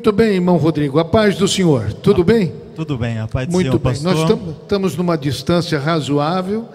Muito 0.00 0.12
bem, 0.12 0.36
irmão 0.36 0.56
Rodrigo. 0.56 0.98
A 0.98 1.04
paz 1.04 1.36
do 1.36 1.46
Senhor. 1.46 1.92
Tudo 1.92 2.24
bem? 2.24 2.54
Tudo 2.74 2.96
bem, 2.96 3.18
a 3.18 3.28
paz 3.28 3.46
do 3.46 3.52
Muito 3.52 3.66
Senhor, 3.66 3.78
bem. 3.78 3.92
pastor. 3.92 4.14
Nós 4.14 4.26
tam- 4.30 4.52
estamos 4.62 4.96
numa 4.96 5.14
distância 5.14 5.78
razoável 5.78 6.66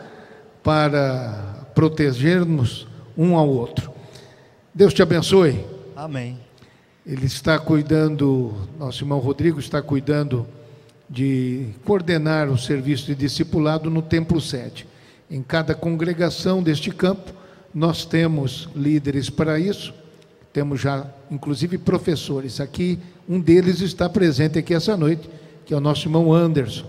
para 0.62 1.66
protegermos 1.74 2.86
um 3.18 3.36
ao 3.36 3.50
outro. 3.50 3.90
Deus 4.72 4.94
te 4.94 5.02
abençoe. 5.02 5.60
Amém. 5.96 6.38
Ele 7.04 7.26
está 7.26 7.58
cuidando, 7.58 8.54
nosso 8.78 9.02
irmão 9.04 9.18
Rodrigo 9.18 9.60
está 9.60 9.82
cuidando 9.82 10.46
de 11.10 11.70
coordenar 11.84 12.48
o 12.48 12.60
serviço 12.60 13.08
de 13.08 13.16
discipulado 13.16 13.90
no 13.90 14.04
Templo 14.04 14.40
Sede. 14.40 14.86
Em 15.32 15.42
cada 15.42 15.74
congregação 15.74 16.62
deste 16.62 16.92
campo, 16.92 17.32
nós 17.74 18.06
temos 18.06 18.70
líderes 18.76 19.32
para 19.32 19.58
isso, 19.60 19.96
temos 20.54 20.80
já, 20.80 21.08
inclusive, 21.32 21.80
professores. 21.80 22.62
Aqui, 22.62 23.00
um 23.28 23.40
deles 23.40 23.82
está 23.82 24.10
presente 24.10 24.60
aqui 24.60 24.74
essa 24.74 24.96
noite, 24.96 25.30
que 25.66 25.74
é 25.74 25.78
o 25.78 25.82
nosso 25.82 26.08
irmão 26.08 26.32
Anderson. 26.32 26.86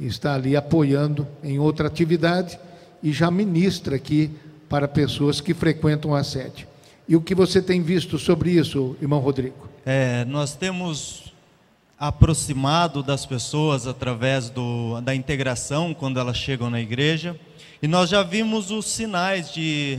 Está 0.00 0.34
ali 0.34 0.56
apoiando 0.56 1.26
em 1.42 1.58
outra 1.58 1.88
atividade 1.88 2.58
e 3.02 3.12
já 3.12 3.30
ministra 3.30 3.96
aqui 3.96 4.30
para 4.68 4.88
pessoas 4.88 5.40
que 5.40 5.54
frequentam 5.54 6.14
a 6.14 6.24
sede. 6.24 6.66
E 7.06 7.14
o 7.14 7.20
que 7.20 7.34
você 7.34 7.60
tem 7.60 7.82
visto 7.82 8.18
sobre 8.18 8.50
isso, 8.50 8.96
irmão 9.00 9.20
Rodrigo? 9.20 9.68
É, 9.84 10.24
nós 10.24 10.56
temos 10.56 11.32
aproximado 11.98 13.02
das 13.02 13.24
pessoas 13.24 13.86
através 13.86 14.50
do, 14.50 15.00
da 15.02 15.14
integração 15.14 15.94
quando 15.94 16.18
elas 16.18 16.36
chegam 16.36 16.68
na 16.68 16.80
igreja 16.80 17.38
e 17.82 17.86
nós 17.86 18.10
já 18.10 18.22
vimos 18.22 18.70
os 18.70 18.86
sinais 18.86 19.52
de 19.52 19.98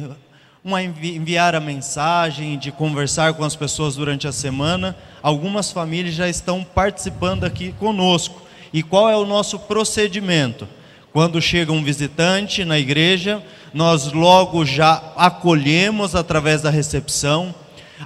uma 0.65 0.81
envi- 0.81 1.15
enviar 1.15 1.53
a 1.53 1.59
mensagem, 1.59 2.57
de 2.57 2.71
conversar 2.71 3.35
com 3.35 3.43
as 3.43 3.55
pessoas 3.55 3.95
durante 3.95 4.27
a 4.27 4.31
semana. 4.31 4.97
Algumas 5.21 5.71
famílias 5.71 6.15
já 6.15 6.27
estão 6.27 6.63
participando 6.63 7.43
aqui 7.43 7.71
conosco. 7.73 8.41
E 8.73 8.81
qual 8.81 9.07
é 9.07 9.15
o 9.15 9.27
nosso 9.27 9.59
procedimento? 9.59 10.67
Quando 11.13 11.39
chega 11.39 11.71
um 11.71 11.83
visitante 11.83 12.65
na 12.65 12.79
igreja, 12.79 13.43
nós 13.75 14.11
logo 14.11 14.65
já 14.65 15.03
acolhemos 15.15 16.15
através 16.15 16.63
da 16.63 16.71
recepção. 16.71 17.53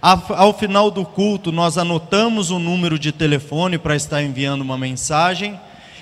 Ao 0.01 0.53
final 0.53 0.91
do 0.91 1.05
culto, 1.05 1.53
nós 1.53 1.77
anotamos 1.77 2.51
o 2.51 2.59
número 2.59 2.99
de 2.99 3.13
telefone 3.13 3.77
para 3.77 3.95
estar 3.95 4.21
enviando 4.21 4.59
uma 4.61 4.77
mensagem. 4.77 5.57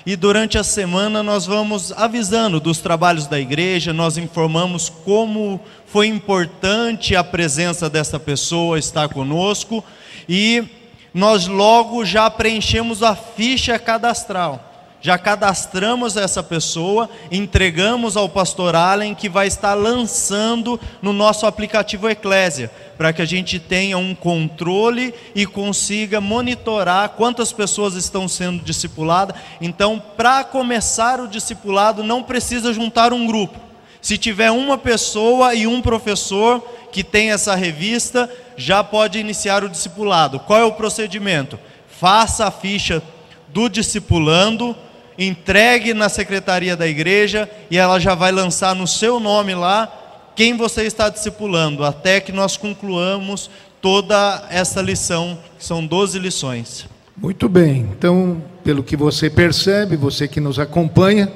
E 0.08 0.16
durante 0.16 0.56
a 0.56 0.64
semana 0.64 1.22
nós 1.22 1.44
vamos 1.44 1.92
avisando 1.92 2.58
dos 2.58 2.78
trabalhos 2.78 3.26
da 3.26 3.38
igreja, 3.38 3.92
nós 3.92 4.16
informamos 4.16 4.88
como 4.88 5.60
foi 5.84 6.06
importante 6.06 7.14
a 7.14 7.22
presença 7.22 7.90
dessa 7.90 8.18
pessoa 8.18 8.78
estar 8.78 9.10
conosco 9.10 9.84
e 10.26 10.64
nós 11.12 11.46
logo 11.46 12.06
já 12.06 12.30
preenchemos 12.30 13.02
a 13.02 13.14
ficha 13.14 13.78
cadastral. 13.78 14.64
Já 14.98 15.18
cadastramos 15.18 16.16
essa 16.16 16.42
pessoa, 16.42 17.10
entregamos 17.30 18.16
ao 18.16 18.30
pastor 18.30 18.74
Allen 18.74 19.14
que 19.14 19.28
vai 19.28 19.46
estar 19.46 19.74
lançando 19.74 20.80
no 21.02 21.12
nosso 21.12 21.44
aplicativo 21.44 22.08
Eclésia, 22.08 22.70
para 22.98 23.12
que 23.12 23.22
a 23.22 23.24
gente 23.24 23.60
tenha 23.60 23.96
um 23.96 24.12
controle 24.12 25.14
e 25.32 25.46
consiga 25.46 26.20
monitorar 26.20 27.10
quantas 27.10 27.52
pessoas 27.52 27.94
estão 27.94 28.26
sendo 28.26 28.64
discipuladas. 28.64 29.36
Então, 29.60 30.02
para 30.16 30.42
começar 30.42 31.20
o 31.20 31.28
discipulado, 31.28 32.02
não 32.02 32.24
precisa 32.24 32.74
juntar 32.74 33.12
um 33.12 33.24
grupo. 33.24 33.56
Se 34.02 34.18
tiver 34.18 34.50
uma 34.50 34.76
pessoa 34.76 35.54
e 35.54 35.64
um 35.64 35.80
professor 35.80 36.60
que 36.90 37.04
tem 37.04 37.30
essa 37.30 37.54
revista, 37.54 38.28
já 38.56 38.82
pode 38.82 39.18
iniciar 39.18 39.62
o 39.62 39.68
discipulado. 39.68 40.40
Qual 40.40 40.58
é 40.58 40.64
o 40.64 40.72
procedimento? 40.72 41.56
Faça 41.88 42.46
a 42.46 42.50
ficha 42.50 43.00
do 43.48 43.68
discipulando, 43.68 44.76
entregue 45.16 45.94
na 45.94 46.08
secretaria 46.08 46.76
da 46.76 46.86
igreja 46.86 47.48
e 47.70 47.78
ela 47.78 48.00
já 48.00 48.16
vai 48.16 48.32
lançar 48.32 48.74
no 48.74 48.88
seu 48.88 49.20
nome 49.20 49.54
lá 49.54 49.97
quem 50.38 50.56
você 50.56 50.84
está 50.84 51.08
discipulando, 51.08 51.82
até 51.82 52.20
que 52.20 52.30
nós 52.30 52.56
concluamos 52.56 53.50
toda 53.82 54.46
essa 54.48 54.80
lição, 54.80 55.36
que 55.58 55.64
são 55.64 55.84
12 55.84 56.16
lições. 56.16 56.86
Muito 57.16 57.48
bem. 57.48 57.88
Então, 57.90 58.40
pelo 58.62 58.84
que 58.84 58.96
você 58.96 59.28
percebe, 59.28 59.96
você 59.96 60.28
que 60.28 60.38
nos 60.38 60.60
acompanha, 60.60 61.28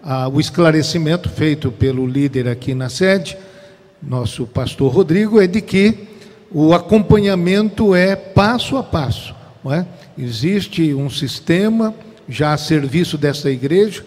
ah, 0.00 0.28
o 0.28 0.38
esclarecimento 0.38 1.28
feito 1.28 1.72
pelo 1.72 2.06
líder 2.06 2.46
aqui 2.46 2.72
na 2.72 2.88
sede, 2.88 3.36
nosso 4.00 4.46
pastor 4.46 4.92
Rodrigo, 4.92 5.40
é 5.40 5.48
de 5.48 5.60
que 5.60 6.06
o 6.48 6.72
acompanhamento 6.72 7.96
é 7.96 8.14
passo 8.14 8.76
a 8.76 8.82
passo. 8.84 9.34
Não 9.64 9.74
é? 9.74 9.84
Existe 10.16 10.94
um 10.94 11.10
sistema 11.10 11.92
já 12.28 12.52
a 12.52 12.56
serviço 12.56 13.18
dessa 13.18 13.50
igreja 13.50 14.06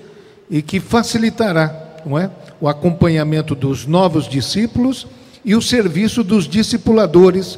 e 0.49 0.61
que 0.61 0.79
facilitará 0.79 1.88
não 2.05 2.17
é? 2.17 2.29
o 2.59 2.67
acompanhamento 2.67 3.55
dos 3.55 3.85
novos 3.85 4.27
discípulos 4.27 5.07
e 5.43 5.55
o 5.55 5.61
serviço 5.61 6.23
dos 6.23 6.47
discipuladores. 6.47 7.57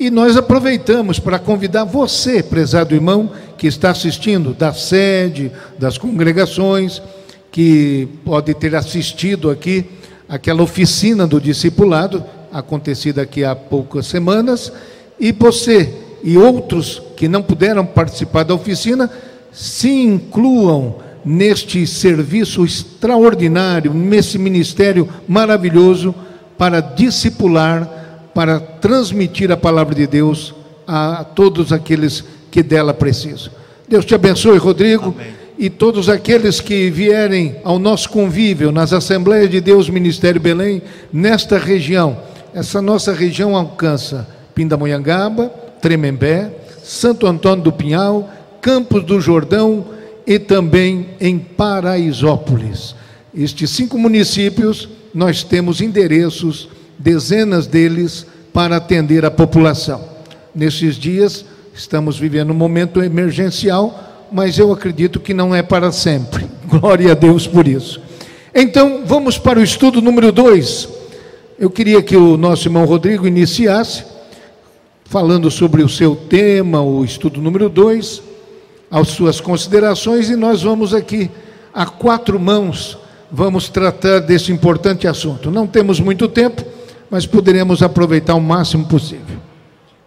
E 0.00 0.10
nós 0.10 0.36
aproveitamos 0.36 1.18
para 1.18 1.38
convidar 1.38 1.84
você, 1.84 2.42
prezado 2.42 2.94
irmão, 2.94 3.30
que 3.56 3.66
está 3.66 3.90
assistindo 3.90 4.54
da 4.54 4.72
sede, 4.72 5.50
das 5.78 5.98
congregações, 5.98 7.02
que 7.50 8.08
pode 8.24 8.54
ter 8.54 8.74
assistido 8.74 9.50
aqui 9.50 9.84
aquela 10.28 10.62
oficina 10.62 11.26
do 11.26 11.40
discipulado, 11.40 12.24
acontecida 12.52 13.22
aqui 13.22 13.44
há 13.44 13.56
poucas 13.56 14.06
semanas, 14.06 14.72
e 15.18 15.32
você 15.32 15.92
e 16.22 16.36
outros 16.36 17.02
que 17.16 17.28
não 17.28 17.42
puderam 17.42 17.84
participar 17.84 18.44
da 18.44 18.54
oficina, 18.54 19.10
se 19.52 19.90
incluam 19.90 20.96
neste 21.28 21.86
serviço 21.86 22.64
extraordinário, 22.64 23.92
nesse 23.92 24.38
ministério 24.38 25.06
maravilhoso 25.28 26.14
para 26.56 26.80
discipular, 26.80 28.30
para 28.34 28.58
transmitir 28.58 29.52
a 29.52 29.56
palavra 29.56 29.94
de 29.94 30.06
Deus 30.06 30.54
a 30.86 31.22
todos 31.22 31.70
aqueles 31.70 32.24
que 32.50 32.62
dela 32.62 32.94
precisam. 32.94 33.52
Deus 33.86 34.06
te 34.06 34.14
abençoe, 34.14 34.56
Rodrigo, 34.56 35.14
Amém. 35.14 35.34
e 35.58 35.68
todos 35.68 36.08
aqueles 36.08 36.62
que 36.62 36.88
vierem 36.88 37.56
ao 37.62 37.78
nosso 37.78 38.08
convívio 38.08 38.72
nas 38.72 38.94
Assembleias 38.94 39.50
de 39.50 39.60
Deus 39.60 39.90
Ministério 39.90 40.40
Belém, 40.40 40.80
nesta 41.12 41.58
região. 41.58 42.16
Essa 42.54 42.80
nossa 42.80 43.12
região 43.12 43.54
alcança 43.54 44.26
Pindamonhangaba, 44.54 45.48
Tremembé, 45.82 46.50
Santo 46.82 47.26
Antônio 47.26 47.64
do 47.64 47.72
Pinhal, 47.72 48.30
Campos 48.62 49.04
do 49.04 49.20
Jordão 49.20 49.97
e 50.28 50.38
também 50.38 51.06
em 51.18 51.38
Paraisópolis. 51.38 52.94
Estes 53.34 53.70
cinco 53.70 53.96
municípios, 53.96 54.86
nós 55.14 55.42
temos 55.42 55.80
endereços, 55.80 56.68
dezenas 56.98 57.66
deles, 57.66 58.26
para 58.52 58.76
atender 58.76 59.24
a 59.24 59.30
população. 59.30 60.04
Nesses 60.54 60.96
dias, 60.96 61.46
estamos 61.72 62.18
vivendo 62.18 62.50
um 62.50 62.54
momento 62.54 63.02
emergencial, 63.02 64.28
mas 64.30 64.58
eu 64.58 64.70
acredito 64.70 65.18
que 65.18 65.32
não 65.32 65.54
é 65.54 65.62
para 65.62 65.90
sempre. 65.90 66.46
Glória 66.68 67.12
a 67.12 67.14
Deus 67.14 67.46
por 67.46 67.66
isso. 67.66 67.98
Então, 68.54 69.04
vamos 69.06 69.38
para 69.38 69.58
o 69.58 69.62
estudo 69.62 70.02
número 70.02 70.30
2. 70.30 70.90
Eu 71.58 71.70
queria 71.70 72.02
que 72.02 72.16
o 72.16 72.36
nosso 72.36 72.68
irmão 72.68 72.84
Rodrigo 72.84 73.26
iniciasse 73.26 74.04
falando 75.06 75.50
sobre 75.50 75.82
o 75.82 75.88
seu 75.88 76.14
tema, 76.14 76.82
o 76.82 77.02
estudo 77.02 77.40
número 77.40 77.70
2, 77.70 78.27
as 78.90 79.08
suas 79.08 79.40
considerações, 79.40 80.30
e 80.30 80.36
nós 80.36 80.62
vamos 80.62 80.94
aqui, 80.94 81.30
a 81.74 81.84
quatro 81.86 82.38
mãos, 82.40 82.96
vamos 83.30 83.68
tratar 83.68 84.20
desse 84.20 84.50
importante 84.52 85.06
assunto. 85.06 85.50
Não 85.50 85.66
temos 85.66 86.00
muito 86.00 86.28
tempo, 86.28 86.64
mas 87.10 87.26
poderemos 87.26 87.82
aproveitar 87.82 88.34
o 88.34 88.40
máximo 88.40 88.86
possível. 88.86 89.38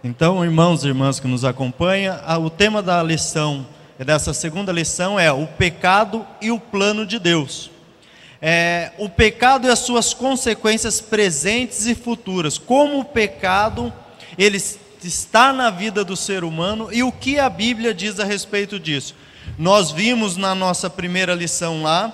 Então, 0.02 0.44
irmãos 0.44 0.82
e 0.84 0.88
irmãs 0.88 1.20
que 1.20 1.28
nos 1.28 1.44
acompanham, 1.44 2.16
o 2.44 2.50
tema 2.50 2.82
da 2.82 3.00
lição, 3.02 3.64
dessa 3.98 4.34
segunda 4.34 4.72
lição 4.72 5.18
é 5.18 5.30
o 5.32 5.46
pecado 5.46 6.26
e 6.40 6.50
o 6.50 6.58
plano 6.58 7.06
de 7.06 7.20
Deus. 7.20 7.70
É, 8.44 8.90
o 8.98 9.08
pecado 9.08 9.68
e 9.68 9.70
as 9.70 9.78
suas 9.78 10.12
consequências 10.12 11.00
presentes 11.00 11.86
e 11.86 11.94
futuras. 11.94 12.58
Como 12.58 12.98
o 12.98 13.04
pecado 13.04 13.92
ele 14.36 14.56
s- 14.56 14.78
está 15.04 15.52
na 15.52 15.70
vida 15.70 16.04
do 16.04 16.16
ser 16.16 16.44
humano 16.44 16.88
e 16.92 17.02
o 17.02 17.12
que 17.12 17.38
a 17.38 17.48
Bíblia 17.48 17.94
diz 17.94 18.18
a 18.20 18.24
respeito 18.24 18.78
disso. 18.78 19.14
Nós 19.58 19.90
vimos 19.90 20.36
na 20.36 20.54
nossa 20.54 20.88
primeira 20.88 21.34
lição 21.34 21.82
lá 21.82 22.12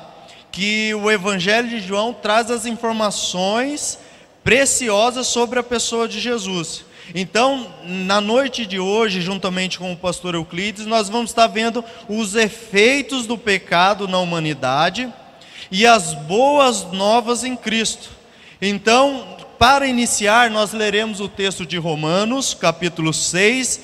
que 0.51 0.95
o 0.95 1.11
Evangelho 1.11 1.69
de 1.69 1.81
João 1.81 2.13
traz 2.13 2.51
as 2.51 2.67
informações 2.67 3.99
preciosas 4.43 5.27
sobre 5.27 5.59
a 5.59 5.63
pessoa 5.63 6.09
de 6.09 6.21
Jesus. 6.21 6.85
Então, 7.15 7.73
na 7.85 8.21
noite 8.21 8.67
de 8.67 8.79
hoje, 8.79 9.21
juntamente 9.21 9.79
com 9.79 9.93
o 9.93 9.97
pastor 9.97 10.35
Euclides, 10.35 10.85
nós 10.85 11.09
vamos 11.09 11.31
estar 11.31 11.47
vendo 11.47 11.83
os 12.09 12.35
efeitos 12.35 13.27
do 13.27 13.39
pecado 13.39 14.07
na 14.07 14.19
humanidade 14.19 15.13
e 15.71 15.87
as 15.87 16.13
boas 16.13 16.85
novas 16.93 17.45
em 17.45 17.57
Cristo. 17.57 18.11
Então, 18.61 19.38
para 19.59 19.87
iniciar, 19.87 20.51
nós 20.51 20.73
leremos 20.73 21.21
o 21.21 21.29
texto 21.29 21.67
de 21.67 21.77
Romanos, 21.77 22.55
capítulo 22.55 23.13
6, 23.13 23.81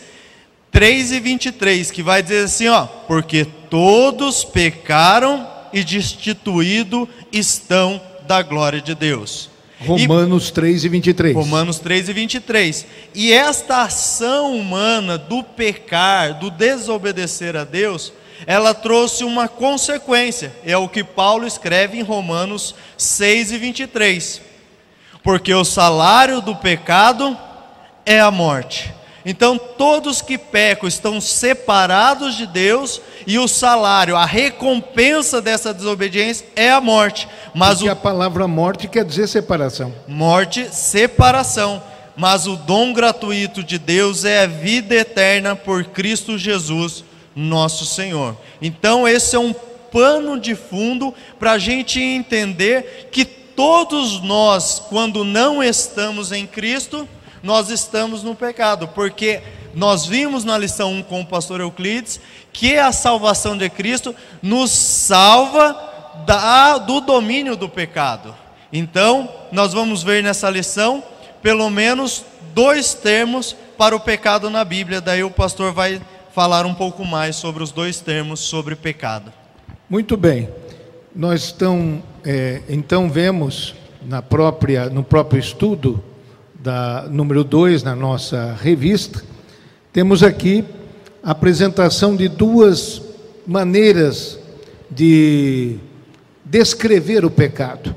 3 0.71 1.13
e 1.13 1.21
23, 1.21 1.91
que 1.91 2.03
vai 2.03 2.23
dizer 2.23 2.45
assim, 2.45 2.69
ó, 2.69 2.87
porque 2.87 3.45
todos 3.69 4.45
pecaram 4.45 5.49
e 5.73 5.83
destituído 5.83 7.09
estão 7.33 8.01
da 8.27 8.43
glória 8.43 8.81
de 8.81 8.95
Deus. 8.95 9.51
Romanos 9.81 10.49
e, 10.49 10.53
3 10.53 10.85
e 10.85 10.89
23. 10.89 11.35
Romanos 11.35 11.79
3 11.79 12.09
e 12.09 12.13
23. 12.13 12.87
E 13.15 13.33
esta 13.33 13.83
ação 13.83 14.57
humana 14.57 15.19
do 15.19 15.43
pecar, 15.43 16.39
do 16.39 16.51
desobedecer 16.51 17.57
a 17.57 17.65
Deus, 17.65 18.13
ela 18.47 18.73
trouxe 18.73 19.25
uma 19.25 19.49
consequência. 19.49 20.53
É 20.65 20.77
o 20.77 20.89
que 20.89 21.05
Paulo 21.05 21.47
escreve 21.47 21.99
em 21.99 22.03
Romanos 22.03 22.75
6 22.97 23.53
e 23.53 23.59
23. 23.59 24.54
Porque 25.25 25.55
o 25.55 25.65
salário 25.65 26.43
do 26.43 26.55
pecado 26.55 27.37
é 28.05 28.21
a 28.21 28.31
morte. 28.31 28.95
Então, 29.25 29.57
todos 29.57 30.21
que 30.21 30.37
pecam 30.37 30.87
estão 30.87 31.19
separados 31.19 32.37
de 32.37 32.47
Deus 32.47 33.01
e 33.27 33.39
o 33.39 33.49
salário, 33.49 34.17
a 34.17 34.27
recompensa 34.27 35.41
dessa 35.41 35.73
desobediência 35.73 36.47
é 36.55 36.71
a 36.71 36.81
morte. 36.81 37.27
Mas 37.55 37.79
Porque 37.79 37.89
o... 37.89 37.93
a 37.93 37.97
palavra 37.97 38.47
morte 38.47 38.87
quer 38.87 39.03
dizer 39.03 39.27
separação. 39.27 39.95
Morte, 40.07 40.69
separação. 40.71 41.83
Mas 42.15 42.47
o 42.47 42.55
dom 42.55 42.93
gratuito 42.93 43.65
de 43.65 43.79
Deus 43.79 44.27
é 44.27 44.43
a 44.43 44.47
vida 44.47 44.95
eterna 44.95 45.57
por 45.57 45.85
Cristo 45.85 46.37
Jesus, 46.37 47.03
nosso 47.35 47.87
Senhor. 47.87 48.37
Então, 48.61 49.09
esse 49.09 49.35
é 49.35 49.39
um 49.39 49.55
pano 49.91 50.39
de 50.39 50.55
fundo 50.55 51.15
para 51.39 51.53
a 51.53 51.59
gente 51.59 51.99
entender 51.99 53.09
que 53.11 53.25
todos 53.55 54.21
nós, 54.23 54.83
quando 54.89 55.25
não 55.25 55.63
estamos 55.63 56.33
em 56.33 56.47
Cristo, 56.47 57.09
nós 57.43 57.71
estamos 57.71 58.23
no 58.23 58.35
pecado, 58.35 58.89
porque 58.89 59.43
nós 59.75 60.07
vimos 60.07 60.45
na 60.45 60.57
lição 60.57 60.93
1 60.93 61.03
com 61.05 61.21
o 61.21 61.27
pastor 61.27 61.61
Euclides 61.61 62.21
que 62.53 62.79
a 62.79 62.93
salvação 62.93 63.57
de 63.57 63.69
Cristo 63.69 64.15
nos 64.43 64.71
salva 64.71 65.77
da, 66.27 66.79
do 66.79 67.01
domínio 67.01 67.57
do 67.57 67.69
pecado. 67.69 68.35
Então, 68.73 69.29
nós 69.53 69.73
vamos 69.73 70.03
ver 70.03 70.23
nessa 70.23 70.49
lição 70.49 71.03
pelo 71.43 71.69
menos 71.69 72.25
dois 72.55 72.95
termos 72.95 73.55
para 73.77 73.95
o 73.95 74.01
pecado 74.01 74.49
na 74.49 74.65
Bíblia, 74.65 75.01
daí 75.01 75.23
o 75.23 75.31
pastor 75.31 75.73
vai 75.73 76.01
falar 76.33 76.65
um 76.65 76.75
pouco 76.75 77.05
mais 77.05 77.37
sobre 77.37 77.63
os 77.63 77.71
dois 77.71 78.01
termos 78.01 78.41
sobre 78.41 78.75
pecado. 78.75 79.33
Muito 79.91 80.17
bem. 80.17 80.49
Nós 81.15 81.45
estão, 81.45 82.03
é, 82.25 82.61
então 82.69 83.09
vemos 83.09 83.77
na 84.05 84.21
própria, 84.21 84.91
no 84.91 85.05
próprio 85.05 85.39
estudo 85.39 86.03
da 86.53 87.07
número 87.09 87.45
2 87.45 87.85
na 87.85 87.95
nossa 87.95 88.59
revista, 88.61 89.23
temos 89.93 90.25
aqui 90.25 90.65
a 91.23 91.31
apresentação 91.31 92.17
de 92.17 92.27
duas 92.27 93.01
maneiras 93.47 94.41
de 94.91 95.77
descrever 96.45 97.25
o 97.25 97.31
pecado, 97.31 97.95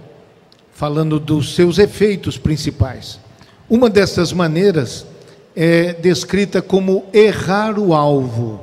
falando 0.71 1.19
dos 1.19 1.55
seus 1.55 1.79
efeitos 1.79 2.37
principais. 2.37 3.19
Uma 3.67 3.89
dessas 3.89 4.31
maneiras 4.31 5.07
é 5.55 5.91
descrita 5.91 6.61
como 6.61 7.05
errar 7.11 7.79
o 7.79 7.95
alvo, 7.95 8.61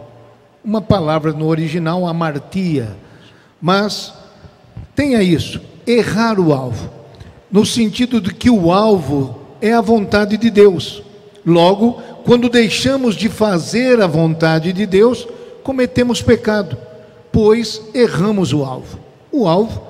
uma 0.65 0.81
palavra 0.81 1.33
no 1.33 1.49
original, 1.49 2.07
amartia, 2.07 2.97
mas 3.61 4.23
tenha 4.95 5.23
isso, 5.23 5.61
errar 5.87 6.39
o 6.39 6.53
alvo, 6.53 6.91
no 7.51 7.65
sentido 7.65 8.21
de 8.21 8.33
que 8.33 8.51
o 8.51 8.73
alvo 8.73 9.39
é 9.61 9.73
a 9.73 9.81
vontade 9.81 10.37
de 10.37 10.51
Deus. 10.51 11.03
Logo, 11.45 12.01
quando 12.25 12.49
deixamos 12.49 13.15
de 13.15 13.29
fazer 13.29 14.01
a 14.01 14.07
vontade 14.07 14.73
de 14.73 14.87
Deus, 14.87 15.27
cometemos 15.63 16.23
pecado, 16.23 16.77
pois 17.31 17.83
erramos 17.93 18.53
o 18.53 18.65
alvo. 18.65 18.99
O 19.31 19.47
alvo 19.47 19.83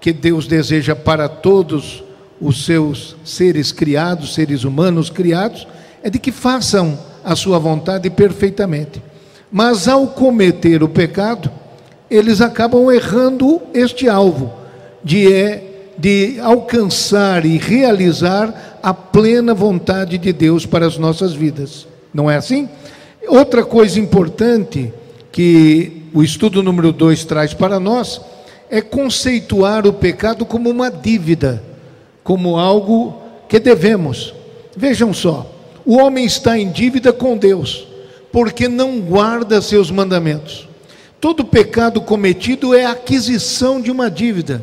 que 0.00 0.12
Deus 0.12 0.46
deseja 0.46 0.94
para 0.94 1.28
todos 1.28 2.02
os 2.40 2.64
seus 2.64 3.16
seres 3.24 3.72
criados, 3.72 4.34
seres 4.34 4.64
humanos 4.64 5.10
criados, 5.10 5.66
é 6.02 6.10
de 6.10 6.18
que 6.18 6.30
façam 6.30 6.98
a 7.24 7.34
sua 7.34 7.58
vontade 7.58 8.08
perfeitamente. 8.10 9.02
Mas 9.50 9.88
ao 9.88 10.06
cometer 10.08 10.82
o 10.82 10.88
pecado, 10.88 11.50
eles 12.10 12.40
acabam 12.40 12.90
errando 12.90 13.60
este 13.74 14.08
alvo 14.08 14.52
de 15.02 15.32
é 15.32 15.64
de 15.98 16.38
alcançar 16.40 17.44
e 17.44 17.58
realizar 17.58 18.78
a 18.80 18.94
plena 18.94 19.52
vontade 19.52 20.16
de 20.16 20.32
Deus 20.32 20.64
para 20.64 20.86
as 20.86 20.96
nossas 20.96 21.32
vidas. 21.32 21.88
Não 22.14 22.30
é 22.30 22.36
assim? 22.36 22.68
Outra 23.26 23.64
coisa 23.64 23.98
importante 23.98 24.92
que 25.32 26.04
o 26.14 26.22
estudo 26.22 26.62
número 26.62 26.92
2 26.92 27.24
traz 27.24 27.52
para 27.52 27.80
nós 27.80 28.20
é 28.70 28.80
conceituar 28.80 29.86
o 29.86 29.92
pecado 29.92 30.46
como 30.46 30.70
uma 30.70 30.88
dívida, 30.88 31.62
como 32.22 32.56
algo 32.56 33.20
que 33.48 33.58
devemos. 33.58 34.32
Vejam 34.76 35.12
só, 35.12 35.50
o 35.84 35.96
homem 35.96 36.24
está 36.24 36.56
em 36.56 36.70
dívida 36.70 37.12
com 37.12 37.36
Deus, 37.36 37.88
porque 38.30 38.68
não 38.68 39.00
guarda 39.00 39.60
seus 39.60 39.90
mandamentos. 39.90 40.67
Todo 41.20 41.44
pecado 41.44 42.00
cometido 42.00 42.74
é 42.74 42.86
aquisição 42.86 43.80
de 43.80 43.90
uma 43.90 44.10
dívida. 44.10 44.62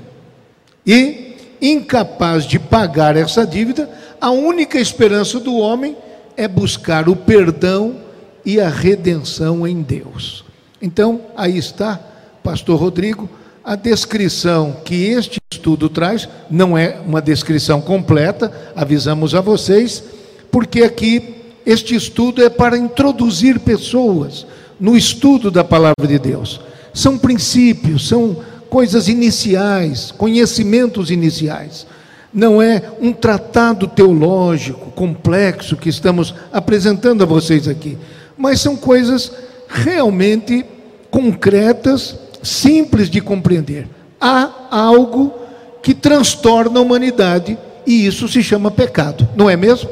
E 0.85 1.35
incapaz 1.61 2.45
de 2.45 2.57
pagar 2.57 3.17
essa 3.17 3.45
dívida, 3.45 3.89
a 4.21 4.29
única 4.31 4.79
esperança 4.79 5.39
do 5.39 5.57
homem 5.57 5.97
é 6.37 6.47
buscar 6.47 7.09
o 7.09 7.15
perdão 7.15 7.97
e 8.45 8.59
a 8.59 8.69
redenção 8.69 9.67
em 9.67 9.81
Deus. 9.81 10.45
Então, 10.81 11.21
aí 11.35 11.57
está, 11.57 11.99
Pastor 12.43 12.79
Rodrigo, 12.79 13.29
a 13.63 13.75
descrição 13.75 14.77
que 14.85 15.07
este 15.07 15.39
estudo 15.51 15.89
traz, 15.89 16.29
não 16.49 16.77
é 16.77 16.99
uma 17.05 17.21
descrição 17.21 17.81
completa, 17.81 18.51
avisamos 18.75 19.33
a 19.33 19.41
vocês, 19.41 20.03
porque 20.51 20.83
aqui 20.83 21.35
este 21.65 21.95
estudo 21.95 22.43
é 22.43 22.49
para 22.49 22.77
introduzir 22.77 23.59
pessoas 23.59 24.45
no 24.79 24.95
estudo 24.95 25.49
da 25.49 25.63
palavra 25.63 26.07
de 26.07 26.19
Deus. 26.19 26.59
São 26.93 27.17
princípios, 27.17 28.07
são 28.07 28.37
coisas 28.69 29.07
iniciais, 29.07 30.11
conhecimentos 30.11 31.09
iniciais. 31.11 31.85
Não 32.33 32.61
é 32.61 32.81
um 32.99 33.13
tratado 33.13 33.87
teológico 33.87 34.91
complexo 34.91 35.77
que 35.77 35.87
estamos 35.87 36.33
apresentando 36.51 37.23
a 37.23 37.25
vocês 37.25 37.67
aqui, 37.67 37.97
mas 38.37 38.59
são 38.59 38.75
coisas 38.75 39.31
realmente 39.69 40.65
concretas, 41.09 42.17
simples 42.43 43.09
de 43.09 43.21
compreender. 43.21 43.87
Há 44.19 44.67
algo 44.69 45.33
que 45.81 45.93
transtorna 45.93 46.79
a 46.79 46.83
humanidade 46.83 47.57
e 47.85 48.05
isso 48.05 48.27
se 48.27 48.43
chama 48.43 48.71
pecado, 48.71 49.27
não 49.35 49.49
é 49.49 49.55
mesmo? 49.55 49.89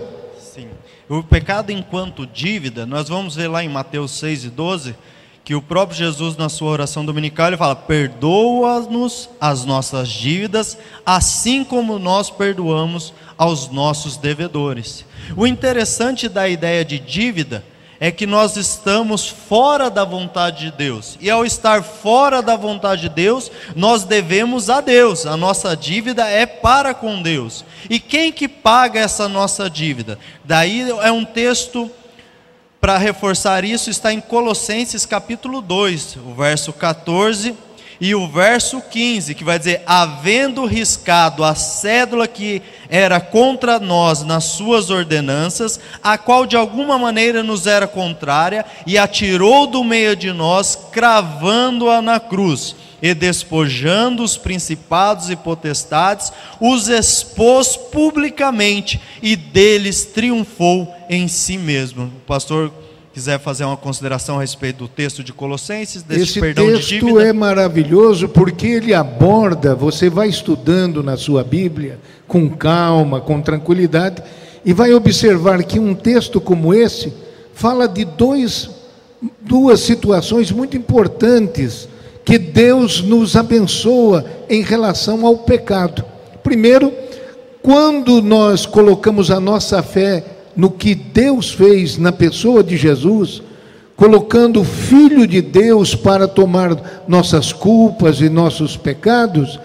O 1.16 1.22
pecado 1.22 1.72
enquanto 1.72 2.26
dívida, 2.26 2.88
nós 2.88 3.08
vamos 3.08 3.36
ver 3.36 3.48
lá 3.48 3.64
em 3.64 3.70
Mateus 3.70 4.10
6 4.14 4.46
e 4.46 4.50
12 4.50 4.96
que 5.44 5.54
o 5.54 5.62
próprio 5.62 5.96
Jesus, 5.96 6.36
na 6.36 6.50
sua 6.50 6.72
oração 6.72 7.06
dominical, 7.06 7.50
ele 7.50 7.58
fala: 7.58 7.76
perdoa-nos 7.76 9.30
as 9.40 9.64
nossas 9.64 10.10
dívidas, 10.10 10.76
assim 11.06 11.64
como 11.64 12.00
nós 12.00 12.32
perdoamos 12.32 13.14
aos 13.38 13.70
nossos 13.70 14.18
devedores. 14.18 15.06
O 15.38 15.46
interessante 15.46 16.28
da 16.28 16.50
ideia 16.50 16.84
de 16.84 16.98
dívida 16.98 17.64
é 18.04 18.12
que 18.12 18.28
nós 18.28 18.58
estamos 18.58 19.30
fora 19.30 19.90
da 19.90 20.04
vontade 20.04 20.66
de 20.66 20.72
Deus, 20.72 21.18
e 21.22 21.30
ao 21.30 21.46
estar 21.46 21.82
fora 21.82 22.42
da 22.42 22.58
vontade 22.58 23.04
de 23.04 23.08
Deus, 23.08 23.50
nós 23.78 24.04
devemos 24.04 24.70
a 24.70 24.82
Deus, 24.82 25.26
a 25.26 25.38
nossa 25.38 25.74
dívida 25.74 26.28
é 26.28 26.46
para 26.46 26.94
com 26.94 27.22
Deus. 27.22 27.64
E 27.90 28.02
quem 28.02 28.30
que 28.30 28.50
paga 28.50 29.00
essa 29.00 29.30
nossa 29.30 29.70
dívida? 29.70 30.20
Daí 30.44 30.92
é 31.02 31.14
um 31.14 31.24
texto 31.24 31.90
para 32.82 32.98
reforçar 32.98 33.64
isso 33.64 33.90
está 33.90 34.12
em 34.12 34.20
Colossenses 34.20 35.06
capítulo 35.06 35.62
2, 35.62 36.18
o 36.18 36.34
verso 36.34 36.74
14 36.74 37.56
e 38.04 38.14
o 38.14 38.28
verso 38.28 38.82
15, 38.82 39.34
que 39.34 39.46
vai 39.46 39.58
dizer: 39.58 39.82
havendo 39.86 40.66
riscado 40.66 41.42
a 41.42 41.56
cédula 41.56 42.28
que 42.28 42.62
era 42.90 43.22
contra 43.22 43.80
nós 43.80 44.24
nas 44.24 44.44
suas 44.44 44.90
ordenanças, 44.90 45.80
a 46.04 46.18
qual 46.18 46.46
de 46.46 46.58
alguma 46.58 47.00
maneira 47.00 47.42
nos 47.42 47.66
era 47.66 47.88
contrária, 47.88 48.66
e 48.86 48.98
atirou 48.98 49.66
do 49.68 49.86
meio 49.86 50.18
de 50.18 50.34
nós, 50.34 50.78
cravando-a 50.92 52.02
na 52.02 52.20
cruz 52.20 52.76
e 53.02 53.14
despojando 53.14 54.22
os 54.22 54.36
principados 54.36 55.30
e 55.30 55.38
potestades, 55.38 56.34
os 56.60 56.90
expôs 56.90 57.78
publicamente 57.78 59.00
e 59.22 59.38
deles 59.38 60.04
triunfou 60.04 60.94
em 61.10 61.30
si 61.30 61.58
mesmo. 61.58 62.08
O 62.08 62.28
pastor 62.28 62.70
quiser 63.14 63.40
fazer 63.40 63.64
uma 63.64 63.78
consideração 63.78 64.40
a 64.40 64.42
respeito 64.42 64.80
do 64.80 64.88
texto 64.88 65.24
de 65.24 65.32
Colossenses, 65.32 66.02
desse 66.02 66.22
Esse 66.22 66.40
perdão 66.40 66.66
texto 66.66 66.90
de 66.90 67.00
dívida. 67.00 67.24
é 67.24 67.32
maravilhoso 67.32 68.28
porque 68.28 68.66
ele 68.66 68.94
aborda, 68.94 69.76
você 69.76 70.10
vai 70.10 70.30
estudando 70.30 71.04
na 71.04 71.16
sua 71.16 71.44
Bíblia 71.44 72.00
com 72.28 72.50
calma, 72.50 73.22
com 73.22 73.40
tranquilidade 73.40 74.24
e 74.66 74.74
vai 74.74 74.94
observar 74.94 75.64
que 75.64 75.80
um 75.80 75.94
texto 75.94 76.42
como 76.42 76.74
esse 76.74 77.14
fala 77.54 77.88
de 77.88 78.04
dois 78.04 78.72
duas 79.40 79.80
situações 79.82 80.52
muito 80.52 80.76
importantes 80.76 81.88
que 82.26 82.38
Deus 82.38 83.02
nos 83.02 83.36
abençoa 83.36 84.26
em 84.50 84.62
relação 84.62 85.26
ao 85.26 85.38
pecado. 85.38 86.04
Primeiro, 86.42 86.92
quando 87.62 88.22
nós 88.22 88.66
colocamos 88.66 89.30
a 89.30 89.40
nossa 89.40 89.84
fé 89.84 90.24
no 90.56 90.70
que 90.70 90.94
Deus 90.94 91.52
fez 91.52 91.98
na 91.98 92.12
pessoa 92.12 92.64
de 92.64 92.78
Jesus, 92.78 93.42
colocando 93.96 94.62
o 94.62 94.66
Filho 94.66 95.28
de 95.28 95.42
Deus 95.42 95.96
para 95.96 96.28
tomar 96.28 97.04
nossas 97.08 97.52
culpas 97.52 98.22
e 98.22 98.30
nossos 98.30 98.76
pecados, 98.76 99.60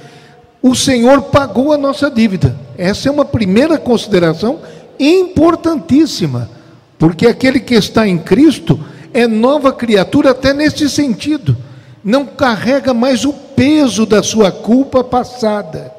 o 0.62 0.74
Senhor 0.74 1.22
pagou 1.22 1.72
a 1.72 1.78
nossa 1.78 2.10
dívida. 2.10 2.56
Essa 2.76 3.08
é 3.08 3.12
uma 3.12 3.24
primeira 3.24 3.78
consideração 3.78 4.60
importantíssima, 4.98 6.50
porque 6.98 7.26
aquele 7.26 7.60
que 7.60 7.74
está 7.74 8.06
em 8.06 8.18
Cristo 8.18 8.78
é 9.12 9.26
nova 9.26 9.72
criatura 9.72 10.30
até 10.30 10.52
nesse 10.52 10.88
sentido. 10.88 11.56
Não 12.04 12.26
carrega 12.26 12.92
mais 12.92 13.24
o 13.24 13.32
peso 13.32 14.06
da 14.06 14.22
sua 14.22 14.50
culpa 14.50 15.02
passada. 15.02 15.92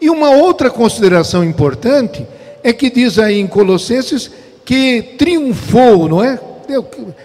E 0.00 0.10
uma 0.10 0.30
outra 0.30 0.70
consideração 0.70 1.42
importante 1.44 2.26
é 2.66 2.72
que 2.72 2.90
diz 2.90 3.16
aí 3.16 3.38
em 3.38 3.46
Colossenses 3.46 4.28
que 4.64 5.00
triunfou, 5.16 6.08
não 6.08 6.24
é? 6.24 6.36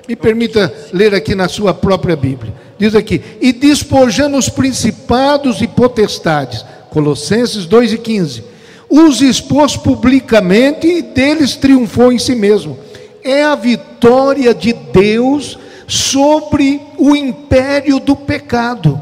me 0.08 0.16
permita 0.16 0.72
ler 0.94 1.16
aqui 1.16 1.34
na 1.34 1.50
sua 1.50 1.74
própria 1.74 2.16
Bíblia. 2.16 2.54
Diz 2.78 2.94
aqui: 2.94 3.20
e 3.42 3.52
despojando 3.52 4.38
os 4.38 4.50
principados 4.50 5.60
e 5.60 5.68
potestades, 5.68 6.64
Colossenses 6.92 7.66
2 7.66 7.94
e 7.94 7.98
15, 7.98 8.44
os 8.88 9.20
expôs 9.20 9.76
publicamente 9.76 10.86
e 10.86 11.02
deles 11.02 11.56
triunfou 11.56 12.12
em 12.12 12.20
si 12.20 12.36
mesmo. 12.36 12.78
É 13.24 13.44
a 13.44 13.56
vitória 13.56 14.54
de 14.54 14.74
Deus 14.74 15.58
sobre 15.88 16.80
o 17.00 17.16
império 17.16 18.00
do 18.00 18.16
pecado, 18.16 19.02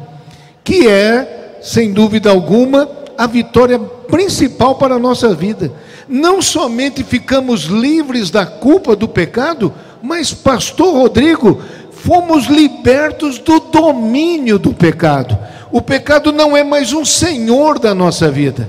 que 0.63 0.87
é, 0.87 1.57
sem 1.61 1.91
dúvida 1.91 2.29
alguma, 2.29 2.89
a 3.17 3.27
vitória 3.27 3.77
principal 3.77 4.75
para 4.75 4.95
a 4.95 4.99
nossa 4.99 5.35
vida. 5.35 5.69
Não 6.09 6.41
somente 6.41 7.03
ficamos 7.03 7.65
livres 7.65 8.31
da 8.31 8.43
culpa 8.43 8.95
do 8.95 9.07
pecado, 9.07 9.71
mas, 10.01 10.33
Pastor 10.33 10.91
Rodrigo, 10.91 11.61
fomos 11.91 12.47
libertos 12.47 13.37
do 13.37 13.59
domínio 13.59 14.57
do 14.57 14.73
pecado. 14.73 15.37
O 15.71 15.83
pecado 15.83 16.31
não 16.31 16.57
é 16.57 16.63
mais 16.63 16.93
um 16.93 17.05
senhor 17.05 17.77
da 17.77 17.93
nossa 17.93 18.31
vida. 18.31 18.67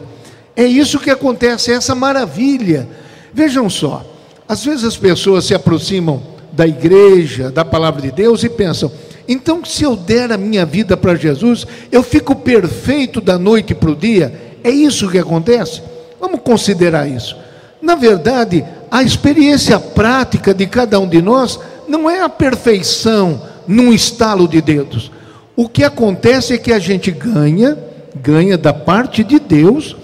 É 0.55 0.65
isso 0.65 0.99
que 0.99 1.09
acontece, 1.09 1.73
é 1.73 1.77
essa 1.77 1.95
maravilha. 1.95 2.87
Vejam 3.33 3.71
só, 3.71 4.05
às 4.47 4.63
vezes 4.63 4.85
as 4.85 4.99
pessoas 4.99 5.47
se 5.47 5.55
aproximam 5.55 6.23
da 6.53 6.67
igreja, 6.67 7.51
da 7.51 7.65
palavra 7.65 8.03
de 8.03 8.13
Deus 8.13 8.45
e 8.45 8.51
pensam: 8.51 8.93
então, 9.27 9.65
se 9.65 9.85
eu 9.85 9.97
der 9.97 10.31
a 10.31 10.37
minha 10.37 10.67
vida 10.67 10.95
para 10.95 11.15
Jesus, 11.15 11.67
eu 11.91 12.03
fico 12.03 12.35
perfeito 12.35 13.19
da 13.19 13.39
noite 13.39 13.75
para 13.75 13.93
o 13.93 13.97
dia? 13.97 14.59
É 14.63 14.69
isso 14.69 15.09
que 15.09 15.17
acontece? 15.19 15.81
Vamos 16.21 16.41
considerar 16.41 17.09
isso. 17.09 17.37
Na 17.81 17.95
verdade, 17.95 18.65
a 18.91 19.03
experiência 19.03 19.81
prática 19.81 20.53
de 20.53 20.67
cada 20.67 21.01
um 21.01 21.09
de 21.09 21.23
nós 21.23 21.59
não 21.89 22.11
é 22.11 22.21
a 22.21 22.29
perfeição 22.29 23.43
num 23.67 23.93
estalo 23.93 24.47
de 24.47 24.61
dedos. 24.61 25.11
O 25.57 25.69
que 25.69 25.83
acontece 25.83 26.55
é 26.55 26.59
que 26.59 26.73
a 26.73 26.79
gente 26.79 27.11
ganha, 27.11 27.79
ganha 28.15 28.59
da 28.59 28.73
parte 28.73 29.25
de 29.25 29.39
Deus, 29.39 29.97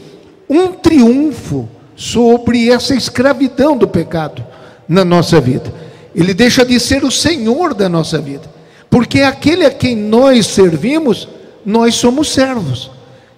um 0.48 0.68
triunfo 0.68 1.68
sobre 1.94 2.70
essa 2.70 2.94
escravidão 2.94 3.76
do 3.76 3.88
pecado 3.88 4.44
na 4.88 5.04
nossa 5.04 5.40
vida. 5.40 5.72
Ele 6.14 6.32
deixa 6.32 6.64
de 6.64 6.78
ser 6.80 7.04
o 7.04 7.10
Senhor 7.10 7.74
da 7.74 7.88
nossa 7.88 8.18
vida, 8.18 8.48
porque 8.88 9.20
aquele 9.20 9.64
a 9.66 9.70
quem 9.70 9.96
nós 9.96 10.46
servimos, 10.46 11.28
nós 11.64 11.94
somos 11.94 12.30
servos. 12.30 12.90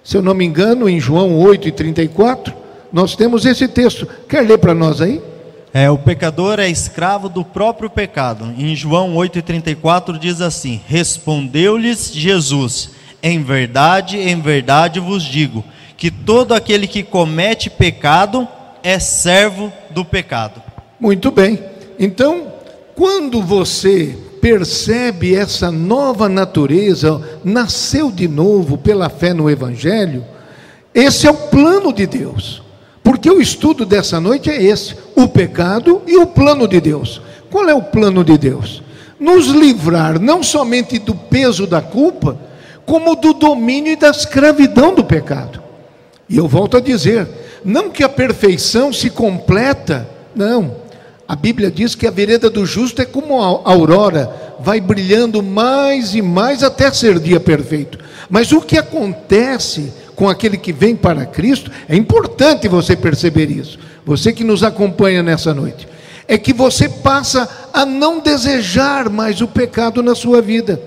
Se 0.05 0.17
eu 0.17 0.23
não 0.23 0.35
me 0.35 0.45
engano, 0.45 0.89
em 0.89 1.01
João 1.01 1.39
8 1.39 1.69
e 1.69 1.73
34, 1.73 2.55
nós 2.93 3.15
temos 3.15 3.45
esse 3.45 3.69
texto. 3.69 4.07
Quer 4.29 4.43
ler 4.43 4.59
para 4.59 4.75
nós 4.75 5.01
aí? 5.01 5.21
É, 5.73 5.91
o 5.91 5.99
pecador 5.99 6.59
é 6.59 6.69
escravo 6.69 7.29
do 7.29 7.45
próprio 7.45 7.91
pecado. 7.91 8.53
Em 8.57 8.75
João 8.75 9.15
8,34 9.15 10.19
diz 10.19 10.41
assim: 10.41 10.81
Respondeu-lhes 10.87 12.13
Jesus: 12.13 12.91
Em 13.23 13.43
verdade, 13.43 14.19
em 14.19 14.41
verdade 14.41 14.99
vos 14.99 15.23
digo, 15.23 15.63
que 15.97 16.11
todo 16.11 16.55
aquele 16.55 16.87
que 16.87 17.03
comete 17.03 17.69
pecado 17.69 18.49
é 18.83 18.99
servo 18.99 19.73
do 19.91 20.05
pecado. 20.05 20.63
Muito 20.99 21.31
bem. 21.31 21.63
Então, 21.99 22.53
quando 22.95 23.43
você 23.43 24.19
percebe 24.41 25.35
essa 25.35 25.71
nova 25.71 26.29
natureza, 26.29 27.21
nasceu 27.45 28.11
de 28.11 28.27
novo 28.27 28.79
pela 28.79 29.09
fé 29.09 29.35
no 29.35 29.51
Evangelho, 29.51 30.25
esse 30.95 31.27
é 31.27 31.31
o 31.31 31.35
plano 31.35 31.93
de 31.93 32.07
Deus. 32.07 32.63
Porque 33.09 33.31
o 33.31 33.41
estudo 33.41 33.87
dessa 33.87 34.21
noite 34.21 34.51
é 34.51 34.63
esse: 34.63 34.95
o 35.17 35.27
pecado 35.27 36.03
e 36.07 36.19
o 36.19 36.27
plano 36.27 36.69
de 36.69 36.79
Deus. 36.79 37.23
Qual 37.51 37.67
é 37.67 37.75
o 37.75 37.81
plano 37.81 38.23
de 38.23 38.37
Deus? 38.37 38.83
Nos 39.19 39.47
livrar 39.47 40.21
não 40.21 40.43
somente 40.43 40.99
do 40.99 41.15
peso 41.15 41.67
da 41.67 41.81
culpa, 41.81 42.39
como 42.85 43.17
do 43.17 43.33
domínio 43.33 43.95
e 43.95 43.97
da 43.97 44.11
escravidão 44.11 44.95
do 44.95 45.03
pecado. 45.03 45.63
E 46.29 46.37
eu 46.37 46.47
volto 46.47 46.77
a 46.77 46.81
dizer: 46.81 47.27
não 47.65 47.89
que 47.89 48.05
a 48.05 48.11
perfeição 48.11 48.93
se 48.93 49.09
completa, 49.09 50.07
não. 50.37 50.77
A 51.27 51.35
Bíblia 51.35 51.71
diz 51.71 51.95
que 51.95 52.07
a 52.07 52.11
vereda 52.11 52.51
do 52.51 52.67
justo 52.67 53.01
é 53.01 53.07
como 53.07 53.41
a 53.41 53.71
aurora, 53.73 54.31
vai 54.61 54.83
brilhando 54.83 55.43
mais 55.43 56.15
e 56.15 56.21
mais 56.21 56.63
até 56.63 56.93
ser 56.93 57.19
dia 57.19 57.41
perfeito. 57.41 57.99
Mas 58.29 58.53
o 58.53 58.61
que 58.61 58.77
acontece 58.77 59.95
com 60.19 60.29
aquele 60.29 60.57
que 60.57 60.73
vem 60.73 60.97
para 60.97 61.25
Cristo, 61.25 61.71
é 61.89 61.95
importante 61.95 62.67
você 62.67 62.97
perceber 62.97 63.53
isso. 63.53 63.79
Você 64.05 64.33
que 64.33 64.43
nos 64.43 64.65
acompanha 64.65 65.23
nessa 65.23 65.55
noite, 65.55 65.87
é 66.27 66.37
que 66.37 66.53
você 66.53 66.89
passa 66.89 67.49
a 67.73 67.87
não 67.87 68.19
desejar 68.19 69.09
mais 69.09 69.41
o 69.41 69.47
pecado 69.47 70.03
na 70.03 70.17
sua 70.17 70.43
vida. 70.43 70.83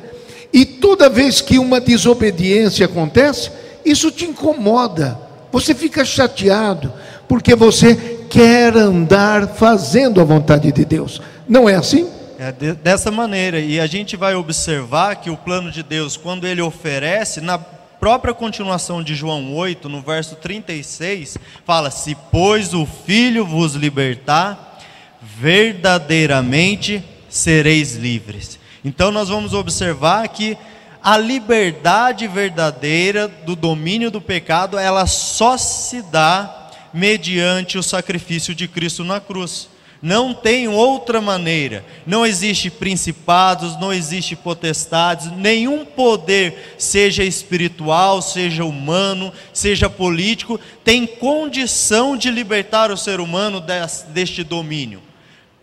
E 0.52 0.66
toda 0.66 1.08
vez 1.08 1.40
que 1.40 1.58
uma 1.58 1.80
desobediência 1.80 2.86
acontece, 2.86 3.52
isso 3.86 4.12
te 4.12 4.26
incomoda. 4.26 5.18
Você 5.50 5.74
fica 5.74 6.04
chateado, 6.04 6.92
porque 7.26 7.56
você 7.56 7.96
quer 8.30 8.76
andar 8.76 9.48
fazendo 9.56 10.20
a 10.20 10.26
vontade 10.26 10.74
de 10.74 10.84
Deus. 10.84 11.22
Não 11.48 11.70
é 11.70 11.76
assim? 11.76 12.10
É 12.38 12.52
de, 12.52 12.74
dessa 12.74 13.10
maneira, 13.10 13.62
e 13.62 13.80
a 13.80 13.88
gente 13.88 14.18
vai 14.18 14.36
observar 14.36 15.16
que 15.16 15.30
o 15.30 15.38
plano 15.38 15.72
de 15.72 15.84
Deus, 15.84 16.18
quando 16.18 16.46
ele 16.46 16.62
oferece, 16.62 17.40
na 17.40 17.58
própria 18.02 18.34
continuação 18.34 19.04
de 19.04 19.14
João 19.14 19.54
8, 19.54 19.88
no 19.88 20.02
verso 20.02 20.36
36, 20.38 21.38
fala: 21.64 21.92
Se, 21.92 22.18
pois, 22.32 22.74
o 22.74 22.84
Filho 22.84 23.46
vos 23.46 23.76
libertar, 23.76 24.80
verdadeiramente 25.22 27.04
sereis 27.30 27.96
livres. 27.96 28.60
Então, 28.84 29.12
nós 29.12 29.30
vamos 29.30 29.54
observar 29.54 30.28
que 30.30 30.58
a 31.04 31.16
liberdade 31.16 32.28
verdadeira 32.28 33.28
do 33.28 33.56
domínio 33.56 34.10
do 34.10 34.20
pecado, 34.20 34.80
ela 34.80 35.06
só 35.06 35.56
se 35.56 36.02
dá 36.02 36.72
mediante 36.92 37.78
o 37.78 37.84
sacrifício 37.84 38.56
de 38.56 38.68
Cristo 38.68 39.04
na 39.04 39.20
cruz. 39.20 39.70
Não 40.02 40.34
tem 40.34 40.68
outra 40.68 41.22
maneira. 41.22 41.86
Não 42.08 42.26
existe 42.26 42.72
principados, 42.72 43.80
não 43.80 43.94
existe 43.94 44.36
potestades, 44.36 45.32
nenhum 45.32 45.86
poder, 45.86 46.76
seja 46.80 47.24
espiritual, 47.24 48.20
seja 48.22 48.66
humano, 48.66 49.32
seja 49.54 49.88
político, 49.90 50.60
tem 50.84 51.06
condição 51.06 52.18
de 52.18 52.32
libertar 52.32 52.90
o 52.90 52.98
ser 52.98 53.20
humano 53.20 53.64
deste 54.10 54.44
domínio. 54.44 55.04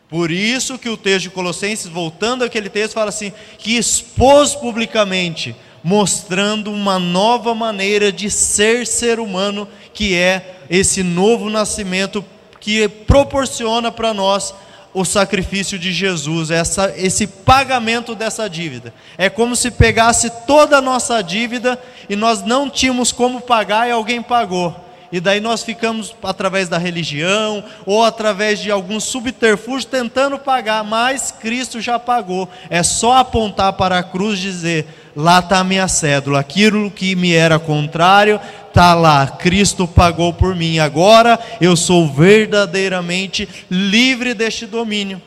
Por 0.08 0.30
isso 0.30 0.78
que 0.78 0.88
o 0.88 0.96
texto 0.96 1.24
de 1.24 1.30
Colossenses, 1.30 1.86
voltando 1.86 2.44
àquele 2.44 2.70
texto, 2.70 2.94
fala 2.94 3.08
assim: 3.08 3.32
que 3.58 3.76
expôs 3.76 4.54
publicamente, 4.54 5.54
mostrando 5.82 6.72
uma 6.72 6.98
nova 6.98 7.54
maneira 7.54 8.12
de 8.12 8.30
ser 8.30 8.86
ser 8.86 9.18
humano, 9.18 9.68
que 9.92 10.14
é 10.14 10.60
esse 10.70 11.02
novo 11.02 11.50
nascimento 11.50 12.24
que 12.60 12.88
proporciona 12.88 13.90
para 13.90 14.12
nós 14.14 14.54
o 14.92 15.04
sacrifício 15.04 15.78
de 15.78 15.92
Jesus, 15.92 16.50
essa, 16.50 16.92
esse 16.96 17.26
pagamento 17.26 18.14
dessa 18.14 18.48
dívida. 18.48 18.92
É 19.16 19.28
como 19.28 19.54
se 19.54 19.70
pegasse 19.70 20.30
toda 20.46 20.78
a 20.78 20.82
nossa 20.82 21.22
dívida 21.22 21.80
e 22.08 22.16
nós 22.16 22.42
não 22.42 22.68
tínhamos 22.68 23.12
como 23.12 23.40
pagar 23.40 23.88
e 23.88 23.92
alguém 23.92 24.22
pagou. 24.22 24.87
E 25.10 25.20
daí 25.20 25.40
nós 25.40 25.62
ficamos, 25.62 26.14
através 26.22 26.68
da 26.68 26.76
religião 26.76 27.64
ou 27.86 28.04
através 28.04 28.58
de 28.58 28.70
algum 28.70 29.00
subterfúgio, 29.00 29.88
tentando 29.88 30.38
pagar, 30.38 30.84
mas 30.84 31.30
Cristo 31.32 31.80
já 31.80 31.98
pagou. 31.98 32.48
É 32.68 32.82
só 32.82 33.16
apontar 33.16 33.72
para 33.72 33.98
a 33.98 34.02
cruz 34.02 34.38
e 34.38 34.42
dizer: 34.42 34.86
lá 35.16 35.38
está 35.38 35.60
a 35.60 35.64
minha 35.64 35.88
cédula, 35.88 36.40
aquilo 36.40 36.90
que 36.90 37.16
me 37.16 37.32
era 37.32 37.58
contrário, 37.58 38.38
está 38.68 38.94
lá. 38.94 39.26
Cristo 39.26 39.88
pagou 39.88 40.32
por 40.34 40.54
mim. 40.54 40.78
Agora 40.78 41.38
eu 41.60 41.74
sou 41.74 42.06
verdadeiramente 42.12 43.48
livre 43.70 44.34
deste 44.34 44.66
domínio. 44.66 45.22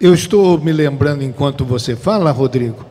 Eu 0.00 0.12
estou 0.12 0.58
me 0.58 0.72
lembrando 0.72 1.22
enquanto 1.22 1.64
você 1.64 1.94
fala, 1.94 2.32
Rodrigo, 2.32 2.84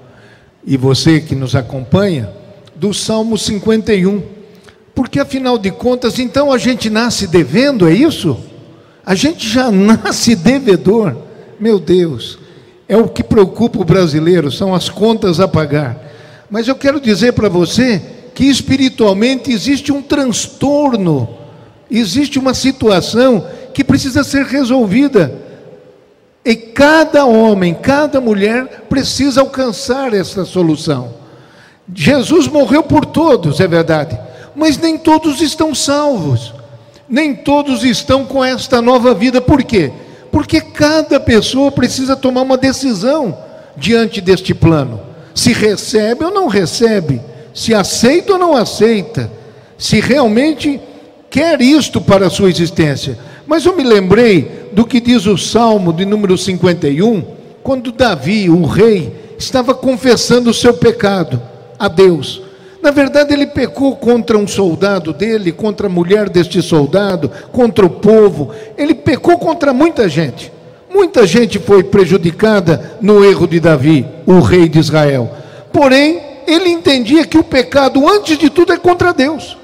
e 0.65 0.77
você 0.77 1.19
que 1.19 1.36
nos 1.36 1.53
acompanha, 1.53 2.29
do 2.74 2.93
Salmo 2.93 3.38
51. 3.38 4.40
Porque 5.01 5.20
afinal 5.20 5.58
de 5.58 5.72
contas, 5.72 6.20
então 6.20 6.53
a 6.53 6.60
gente 6.60 6.88
nasce 6.88 7.25
devendo, 7.25 7.89
é 7.89 7.91
isso? 7.91 8.38
A 9.03 9.15
gente 9.15 9.50
já 9.50 9.72
nasce 9.74 10.36
devedor. 10.36 11.17
Meu 11.60 11.79
Deus, 11.79 12.38
é 12.88 12.96
o 12.96 13.08
que 13.10 13.24
preocupa 13.24 13.81
o 13.81 13.84
brasileiro, 13.84 14.51
são 14.51 14.75
as 14.75 14.89
contas 14.89 15.39
a 15.39 15.48
pagar. 15.48 16.00
Mas 16.51 16.67
eu 16.67 16.75
quero 16.75 17.01
dizer 17.01 17.34
para 17.34 17.50
você 17.50 18.00
que 18.36 18.46
espiritualmente 18.46 19.51
existe 19.51 19.91
um 19.91 20.03
transtorno, 20.03 21.27
existe 21.89 22.38
uma 22.38 22.53
situação 22.53 23.48
que 23.74 23.84
precisa 23.84 24.24
ser 24.24 24.46
resolvida. 24.46 25.34
E 26.46 26.55
cada 26.55 27.25
homem, 27.25 27.74
cada 27.74 28.22
mulher 28.22 28.86
precisa 28.88 29.41
alcançar 29.41 30.13
essa 30.13 30.46
solução. 30.46 31.12
Jesus 31.91 32.48
morreu 32.48 32.84
por 32.84 33.03
todos, 33.03 33.60
é 33.60 33.67
verdade, 33.67 34.15
mas 34.61 34.77
nem 34.77 34.95
todos 34.95 35.41
estão 35.41 35.73
salvos, 35.73 36.53
nem 37.09 37.33
todos 37.33 37.83
estão 37.83 38.23
com 38.23 38.45
esta 38.45 38.79
nova 38.79 39.11
vida, 39.11 39.41
por 39.41 39.63
quê? 39.63 39.91
Porque 40.31 40.61
cada 40.61 41.19
pessoa 41.19 41.71
precisa 41.71 42.15
tomar 42.15 42.43
uma 42.43 42.57
decisão 42.57 43.35
diante 43.75 44.21
deste 44.21 44.53
plano: 44.53 45.01
se 45.33 45.51
recebe 45.51 46.23
ou 46.23 46.29
não 46.29 46.47
recebe, 46.47 47.19
se 47.51 47.73
aceita 47.73 48.33
ou 48.33 48.37
não 48.37 48.55
aceita, 48.55 49.31
se 49.79 49.99
realmente 49.99 50.79
quer 51.27 51.59
isto 51.59 51.99
para 51.99 52.27
a 52.27 52.29
sua 52.29 52.47
existência. 52.47 53.17
Mas 53.47 53.65
eu 53.65 53.75
me 53.75 53.83
lembrei 53.83 54.69
do 54.71 54.85
que 54.85 55.01
diz 55.01 55.25
o 55.25 55.39
Salmo 55.39 55.91
de 55.91 56.05
número 56.05 56.37
51, 56.37 57.23
quando 57.63 57.91
Davi, 57.91 58.47
o 58.47 58.63
rei, 58.67 59.35
estava 59.39 59.73
confessando 59.73 60.51
o 60.51 60.53
seu 60.53 60.75
pecado 60.75 61.41
a 61.79 61.87
Deus. 61.87 62.50
Na 62.81 62.89
verdade, 62.89 63.33
ele 63.33 63.45
pecou 63.45 63.95
contra 63.95 64.38
um 64.38 64.47
soldado 64.47 65.13
dele, 65.13 65.51
contra 65.51 65.85
a 65.85 65.89
mulher 65.89 66.29
deste 66.29 66.61
soldado, 66.61 67.29
contra 67.51 67.85
o 67.85 67.89
povo. 67.89 68.51
Ele 68.75 68.95
pecou 68.95 69.38
contra 69.38 69.71
muita 69.71 70.09
gente. 70.09 70.51
Muita 70.89 71.25
gente 71.27 71.59
foi 71.59 71.83
prejudicada 71.83 72.97
no 73.00 73.23
erro 73.23 73.47
de 73.47 73.59
Davi, 73.59 74.05
o 74.25 74.39
rei 74.39 74.67
de 74.67 74.79
Israel. 74.79 75.29
Porém, 75.71 76.19
ele 76.47 76.69
entendia 76.69 77.25
que 77.25 77.38
o 77.38 77.43
pecado, 77.43 78.09
antes 78.09 78.38
de 78.38 78.50
tudo, 78.50 78.73
é 78.73 78.77
contra 78.77 79.13
Deus. 79.13 79.55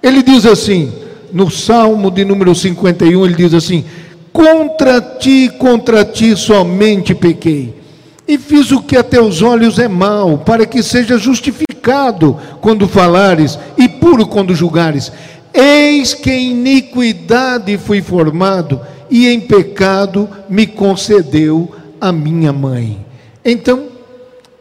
Ele 0.00 0.22
diz 0.22 0.46
assim, 0.46 0.92
no 1.32 1.50
Salmo 1.50 2.10
de 2.10 2.24
número 2.24 2.54
51, 2.54 3.24
ele 3.24 3.34
diz 3.34 3.54
assim: 3.54 3.84
Contra 4.32 5.00
ti, 5.00 5.50
contra 5.58 6.04
ti 6.04 6.36
somente 6.36 7.14
pequei 7.14 7.81
e 8.26 8.38
fiz 8.38 8.70
o 8.70 8.82
que 8.82 8.96
a 8.96 9.02
teus 9.02 9.42
olhos 9.42 9.78
é 9.78 9.88
mal, 9.88 10.38
para 10.38 10.64
que 10.64 10.82
seja 10.82 11.18
justificado 11.18 12.38
quando 12.60 12.88
falares 12.88 13.58
e 13.76 13.88
puro 13.88 14.26
quando 14.26 14.54
julgares. 14.54 15.12
Eis 15.52 16.14
que 16.14 16.30
em 16.30 16.52
iniquidade 16.52 17.76
fui 17.76 18.00
formado, 18.00 18.80
e 19.10 19.28
em 19.28 19.40
pecado 19.40 20.28
me 20.48 20.66
concedeu 20.66 21.70
a 22.00 22.10
minha 22.10 22.52
mãe. 22.52 23.04
Então, 23.44 23.88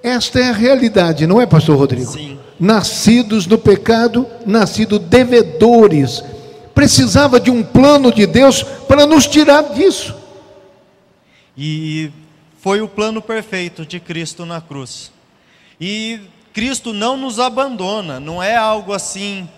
esta 0.03 0.39
é 0.39 0.49
a 0.49 0.53
realidade, 0.53 1.25
não 1.25 1.39
é, 1.39 1.45
pastor 1.45 1.77
Rodrigo? 1.77 2.11
Sim. 2.11 2.37
Nascidos 2.59 3.47
no 3.47 3.57
pecado, 3.57 4.27
nascidos 4.45 4.99
devedores. 4.99 6.23
Precisava 6.75 7.39
de 7.39 7.49
um 7.49 7.63
plano 7.63 8.11
de 8.11 8.25
Deus 8.25 8.63
para 8.63 9.05
nos 9.05 9.25
tirar 9.25 9.73
disso. 9.73 10.13
E 11.57 12.11
foi 12.61 12.79
o 12.79 12.87
plano 12.87 13.21
perfeito 13.21 13.85
de 13.85 13.99
Cristo 13.99 14.45
na 14.45 14.61
cruz. 14.61 15.11
E 15.79 16.21
Cristo 16.53 16.93
não 16.93 17.17
nos 17.17 17.39
abandona, 17.39 18.19
não 18.19 18.41
é 18.41 18.55
algo 18.55 18.93
assim, 18.93 19.49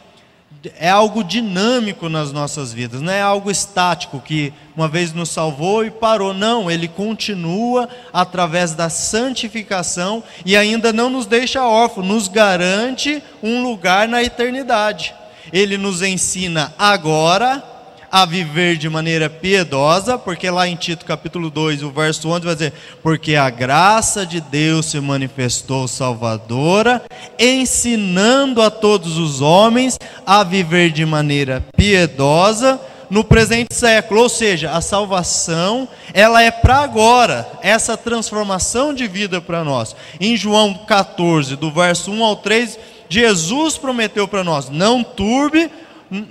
é 0.79 0.89
algo 0.89 1.21
dinâmico 1.21 2.07
nas 2.07 2.31
nossas 2.31 2.71
vidas, 2.71 3.01
não 3.01 3.11
é 3.11 3.21
algo 3.21 3.51
estático 3.51 4.21
que 4.21 4.53
uma 4.73 4.87
vez 4.87 5.11
nos 5.11 5.29
salvou 5.29 5.83
e 5.83 5.91
parou. 5.91 6.33
Não, 6.33 6.71
ele 6.71 6.87
continua 6.87 7.89
através 8.13 8.73
da 8.73 8.89
santificação 8.89 10.23
e 10.45 10.55
ainda 10.55 10.93
não 10.93 11.09
nos 11.09 11.25
deixa 11.25 11.67
órfãos, 11.67 12.07
nos 12.07 12.29
garante 12.29 13.21
um 13.41 13.61
lugar 13.63 14.07
na 14.07 14.23
eternidade. 14.23 15.13
Ele 15.51 15.77
nos 15.77 16.01
ensina 16.01 16.73
agora 16.79 17.72
a 18.13 18.27
viver 18.27 18.77
de 18.77 18.87
maneira 18.87 19.27
piedosa, 19.27 20.19
porque 20.19 20.47
lá 20.47 20.67
em 20.67 20.75
Tito 20.75 21.03
capítulo 21.03 21.49
2, 21.49 21.81
o 21.81 21.89
verso 21.89 22.29
11 22.29 22.45
vai 22.45 22.53
dizer: 22.53 22.73
Porque 23.01 23.35
a 23.35 23.49
graça 23.49 24.23
de 24.23 24.39
Deus 24.39 24.85
se 24.85 24.99
manifestou 24.99 25.87
salvadora, 25.87 27.01
ensinando 27.39 28.61
a 28.61 28.69
todos 28.69 29.17
os 29.17 29.41
homens 29.41 29.97
a 30.27 30.43
viver 30.43 30.91
de 30.91 31.03
maneira 31.07 31.65
piedosa 31.75 32.79
no 33.09 33.23
presente 33.23 33.73
século, 33.73 34.21
ou 34.21 34.29
seja, 34.29 34.69
a 34.69 34.81
salvação, 34.81 35.87
ela 36.13 36.43
é 36.43 36.51
para 36.51 36.81
agora, 36.81 37.49
essa 37.63 37.97
transformação 37.97 38.93
de 38.93 39.07
vida 39.07 39.41
para 39.41 39.63
nós. 39.63 39.95
Em 40.19 40.37
João 40.37 40.75
14, 40.75 41.55
do 41.55 41.71
verso 41.71 42.11
1 42.11 42.23
ao 42.23 42.35
3, 42.35 42.77
Jesus 43.09 43.75
prometeu 43.75 44.27
para 44.27 44.43
nós: 44.43 44.69
não 44.69 45.03
turbe 45.03 45.71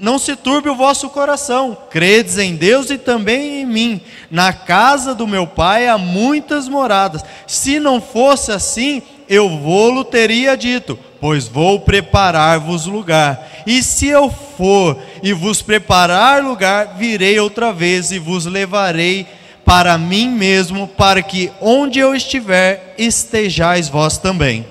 não 0.01 0.19
se 0.19 0.37
turbe 0.37 0.69
o 0.69 0.77
vosso 0.77 1.11
coração, 1.11 1.77
credes 1.91 2.39
em 2.39 2.55
Deus 2.55 2.89
e 2.91 2.97
também 2.97 3.63
em 3.63 3.67
mim. 3.67 4.01
Na 4.31 4.53
casa 4.53 5.15
do 5.15 5.27
meu 5.27 5.47
pai 5.47 5.89
há 5.89 5.99
muitas 5.99 6.69
moradas. 6.69 7.25
Se 7.49 7.81
não 7.81 8.01
fosse 8.01 8.53
assim, 8.53 9.03
eu 9.29 9.59
vou-lo 9.59 10.05
teria 10.05 10.57
dito, 10.57 10.97
pois 11.21 11.49
vou 11.49 11.81
preparar-vos 11.81 12.87
lugar. 12.87 13.49
E 13.67 13.83
se 13.83 14.07
eu 14.07 14.31
for 14.31 14.99
e 15.23 15.33
vos 15.33 15.63
preparar 15.63 16.45
lugar, 16.45 16.95
virei 16.97 17.41
outra 17.41 17.73
vez 17.73 18.13
e 18.13 18.21
vos 18.21 18.47
levarei 18.47 19.27
para 19.65 19.99
mim 19.99 20.29
mesmo, 20.29 20.87
para 20.87 21.23
que 21.23 21.51
onde 21.61 21.99
eu 21.99 22.15
estiver, 22.15 22.95
estejais 22.99 23.89
vós 23.89 24.19
também. 24.19 24.67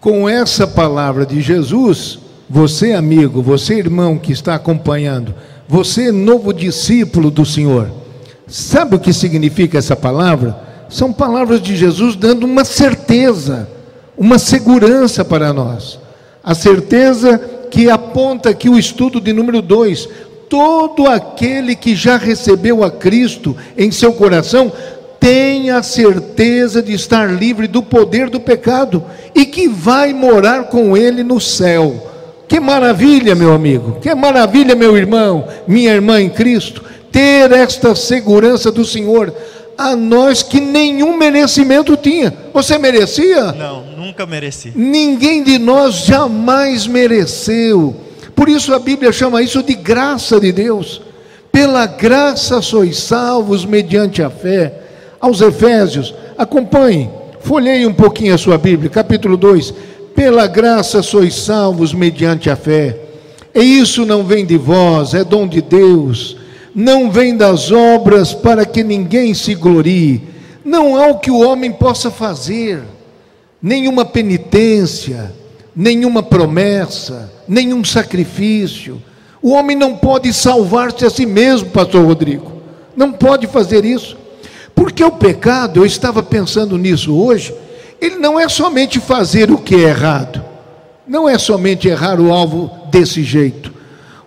Com 0.00 0.28
essa 0.28 0.66
palavra 0.66 1.26
de 1.26 1.40
Jesus, 1.40 2.18
você, 2.52 2.94
amigo, 2.94 3.40
você, 3.40 3.74
irmão 3.74 4.18
que 4.18 4.32
está 4.32 4.56
acompanhando, 4.56 5.32
você, 5.68 6.10
novo 6.10 6.52
discípulo 6.52 7.30
do 7.30 7.46
Senhor, 7.46 7.88
sabe 8.48 8.96
o 8.96 8.98
que 8.98 9.12
significa 9.12 9.78
essa 9.78 9.94
palavra? 9.94 10.58
São 10.88 11.12
palavras 11.12 11.62
de 11.62 11.76
Jesus 11.76 12.16
dando 12.16 12.42
uma 12.42 12.64
certeza, 12.64 13.68
uma 14.18 14.36
segurança 14.36 15.24
para 15.24 15.52
nós. 15.52 16.00
A 16.42 16.52
certeza 16.52 17.38
que 17.70 17.88
aponta 17.88 18.50
aqui 18.50 18.68
o 18.68 18.76
estudo 18.76 19.20
de 19.20 19.32
número 19.32 19.62
2. 19.62 20.08
Todo 20.48 21.06
aquele 21.06 21.76
que 21.76 21.94
já 21.94 22.16
recebeu 22.16 22.82
a 22.82 22.90
Cristo 22.90 23.56
em 23.78 23.92
seu 23.92 24.12
coração 24.12 24.72
tem 25.20 25.70
a 25.70 25.84
certeza 25.84 26.82
de 26.82 26.94
estar 26.94 27.30
livre 27.30 27.68
do 27.68 27.80
poder 27.80 28.28
do 28.28 28.40
pecado 28.40 29.04
e 29.36 29.46
que 29.46 29.68
vai 29.68 30.12
morar 30.12 30.64
com 30.64 30.96
Ele 30.96 31.22
no 31.22 31.40
céu. 31.40 32.10
Que 32.50 32.58
maravilha, 32.58 33.36
meu 33.36 33.52
amigo, 33.52 33.98
que 34.02 34.12
maravilha, 34.12 34.74
meu 34.74 34.96
irmão, 34.96 35.46
minha 35.68 35.94
irmã 35.94 36.20
em 36.20 36.28
Cristo, 36.28 36.82
ter 37.12 37.52
esta 37.52 37.94
segurança 37.94 38.72
do 38.72 38.84
Senhor, 38.84 39.32
a 39.78 39.94
nós 39.94 40.42
que 40.42 40.60
nenhum 40.60 41.16
merecimento 41.16 41.96
tinha. 41.96 42.34
Você 42.52 42.76
merecia? 42.76 43.52
Não, 43.52 43.84
nunca 43.96 44.26
mereci. 44.26 44.72
Ninguém 44.74 45.44
de 45.44 45.60
nós 45.60 46.04
jamais 46.04 46.88
mereceu. 46.88 47.94
Por 48.34 48.48
isso 48.48 48.74
a 48.74 48.80
Bíblia 48.80 49.12
chama 49.12 49.40
isso 49.42 49.62
de 49.62 49.76
graça 49.76 50.40
de 50.40 50.50
Deus. 50.50 51.00
Pela 51.52 51.86
graça 51.86 52.60
sois 52.60 52.98
salvos 52.98 53.64
mediante 53.64 54.24
a 54.24 54.28
fé. 54.28 54.74
Aos 55.20 55.40
Efésios, 55.40 56.12
acompanhe, 56.36 57.08
folheie 57.42 57.86
um 57.86 57.94
pouquinho 57.94 58.34
a 58.34 58.38
sua 58.38 58.58
Bíblia, 58.58 58.90
capítulo 58.90 59.36
2 59.36 59.89
pela 60.14 60.46
graça 60.46 61.02
sois 61.02 61.34
salvos 61.34 61.92
mediante 61.92 62.50
a 62.50 62.56
fé. 62.56 62.98
E 63.54 63.60
isso 63.60 64.06
não 64.06 64.24
vem 64.24 64.46
de 64.46 64.56
vós, 64.56 65.14
é 65.14 65.24
dom 65.24 65.46
de 65.46 65.60
Deus. 65.60 66.36
Não 66.74 67.10
vem 67.10 67.36
das 67.36 67.72
obras 67.72 68.32
para 68.32 68.64
que 68.64 68.84
ninguém 68.84 69.34
se 69.34 69.54
glorie. 69.54 70.22
Não 70.64 70.96
há 70.96 71.08
o 71.08 71.18
que 71.18 71.30
o 71.30 71.40
homem 71.40 71.72
possa 71.72 72.10
fazer, 72.10 72.82
nenhuma 73.60 74.04
penitência, 74.04 75.34
nenhuma 75.74 76.22
promessa, 76.22 77.32
nenhum 77.48 77.82
sacrifício. 77.82 79.02
O 79.42 79.52
homem 79.52 79.76
não 79.76 79.96
pode 79.96 80.32
salvar-se 80.32 81.04
a 81.04 81.10
si 81.10 81.26
mesmo, 81.26 81.70
pastor 81.70 82.04
Rodrigo. 82.04 82.52
Não 82.94 83.12
pode 83.12 83.46
fazer 83.46 83.84
isso. 83.84 84.16
Porque 84.74 85.02
o 85.02 85.10
pecado, 85.10 85.80
eu 85.80 85.86
estava 85.86 86.22
pensando 86.22 86.78
nisso 86.78 87.14
hoje, 87.14 87.52
ele 88.00 88.16
não 88.16 88.38
é 88.38 88.48
somente 88.48 88.98
fazer 88.98 89.50
o 89.50 89.58
que 89.58 89.74
é 89.74 89.88
errado, 89.88 90.42
não 91.06 91.28
é 91.28 91.36
somente 91.38 91.88
errar 91.88 92.20
o 92.20 92.32
alvo 92.32 92.70
desse 92.90 93.22
jeito. 93.22 93.72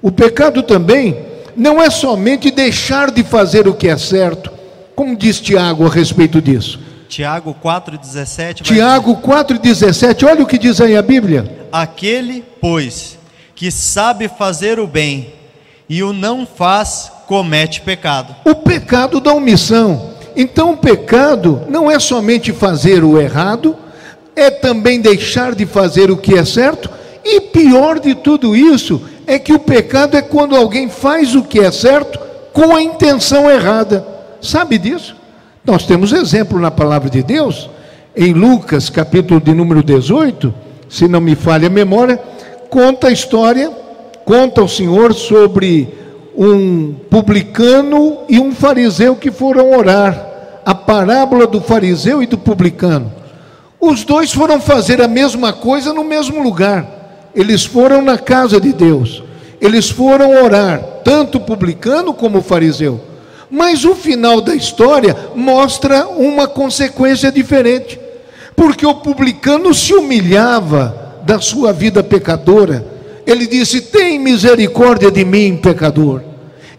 O 0.02 0.12
pecado 0.12 0.62
também 0.62 1.18
não 1.56 1.82
é 1.82 1.90
somente 1.90 2.52
deixar 2.52 3.12
de 3.12 3.24
fazer 3.24 3.68
o 3.68 3.74
que 3.74 3.88
é 3.88 3.98
certo, 3.98 4.52
Como 4.96 5.16
diz 5.16 5.40
Tiago 5.40 5.88
a 5.88 5.90
respeito 5.90 6.40
disso? 6.40 6.80
Tiago 7.10 7.56
4,17. 7.64 8.62
Tiago 8.62 9.16
4,17, 9.18 10.28
olha 10.28 10.44
o 10.44 10.46
que 10.46 10.58
diz 10.58 10.80
aí 10.80 10.96
a 10.96 11.02
Bíblia. 11.02 11.68
Aquele, 11.72 12.44
pois, 12.62 13.18
que 13.56 13.72
sabe 13.72 14.28
fazer 14.28 14.80
o 14.80 14.86
bem 14.86 15.34
e 15.90 16.04
o 16.04 16.14
não 16.14 16.46
faz, 16.46 17.12
comete 17.28 17.82
pecado. 17.82 18.36
O 18.46 18.56
pecado 18.56 19.20
da 19.20 19.34
omissão. 19.34 20.13
Então, 20.36 20.72
o 20.72 20.78
pecado 20.78 21.62
não 21.70 21.90
é 21.90 22.00
somente 22.00 22.52
fazer 22.52 23.04
o 23.04 23.20
errado, 23.20 23.76
é 24.36 24.50
também 24.50 25.00
deixar 25.00 25.54
de 25.54 25.66
fazer 25.66 26.10
o 26.10 26.18
que 26.18 26.36
é 26.38 26.46
certo, 26.46 26.90
e 27.24 27.40
pior 27.40 28.00
de 28.00 28.16
tudo 28.16 28.56
isso 28.56 29.02
é 29.26 29.40
que 29.40 29.54
o 29.54 29.60
pecado 29.60 30.18
é 30.18 30.22
quando 30.22 30.56
alguém 30.56 30.90
faz 30.90 31.36
o 31.36 31.44
que 31.44 31.60
é 31.60 31.72
certo 31.72 32.20
com 32.52 32.76
a 32.76 32.82
intenção 32.82 33.50
errada. 33.50 34.06
Sabe 34.42 34.78
disso? 34.78 35.16
Nós 35.66 35.86
temos 35.86 36.12
exemplo 36.12 36.60
na 36.60 36.70
palavra 36.70 37.10
de 37.10 37.24
Deus, 37.24 37.70
em 38.16 38.34
Lucas, 38.34 38.90
capítulo 38.90 39.40
de 39.40 39.54
número 39.54 39.82
18, 39.82 40.54
se 40.90 41.08
não 41.08 41.22
me 41.22 41.36
falha 41.36 41.68
a 41.68 41.72
memória, 41.72 42.20
conta 42.70 43.08
a 43.08 43.12
história, 43.12 43.72
conta 44.26 44.62
o 44.62 44.68
Senhor 44.68 45.14
sobre 45.14 46.03
um 46.36 46.94
publicano 47.10 48.20
e 48.28 48.40
um 48.40 48.54
fariseu 48.54 49.16
que 49.16 49.32
foram 49.32 49.72
orar. 49.72 50.32
A 50.66 50.74
parábola 50.74 51.46
do 51.46 51.60
fariseu 51.60 52.24
e 52.24 52.26
do 52.26 52.38
publicano. 52.38 53.12
Os 53.80 54.06
dois 54.06 54.32
foram 54.32 54.62
fazer 54.62 55.02
a 55.02 55.08
mesma 55.08 55.52
coisa 55.52 55.94
no 55.94 56.04
mesmo 56.04 56.42
lugar. 56.42 57.30
Eles 57.36 57.66
foram 57.66 58.02
na 58.02 58.18
casa 58.18 58.60
de 58.60 58.72
Deus. 58.72 59.24
Eles 59.60 59.90
foram 59.90 60.44
orar, 60.44 60.82
tanto 61.04 61.38
o 61.38 61.42
publicano 61.42 62.14
como 62.14 62.40
o 62.40 62.42
fariseu. 62.42 63.00
Mas 63.50 63.84
o 63.86 63.94
final 63.94 64.42
da 64.42 64.56
história 64.56 65.16
mostra 65.36 66.08
uma 66.08 66.48
consequência 66.48 67.32
diferente. 67.32 68.00
Porque 68.56 68.86
o 68.86 68.96
publicano 68.96 69.74
se 69.74 69.94
humilhava 69.94 71.22
da 71.24 71.40
sua 71.40 71.74
vida 71.74 72.04
pecadora. 72.04 72.93
Ele 73.26 73.48
disse: 73.48 73.82
Tem 73.82 74.20
misericórdia 74.20 75.12
de 75.12 75.24
mim, 75.24 75.58
pecador. 75.58 76.22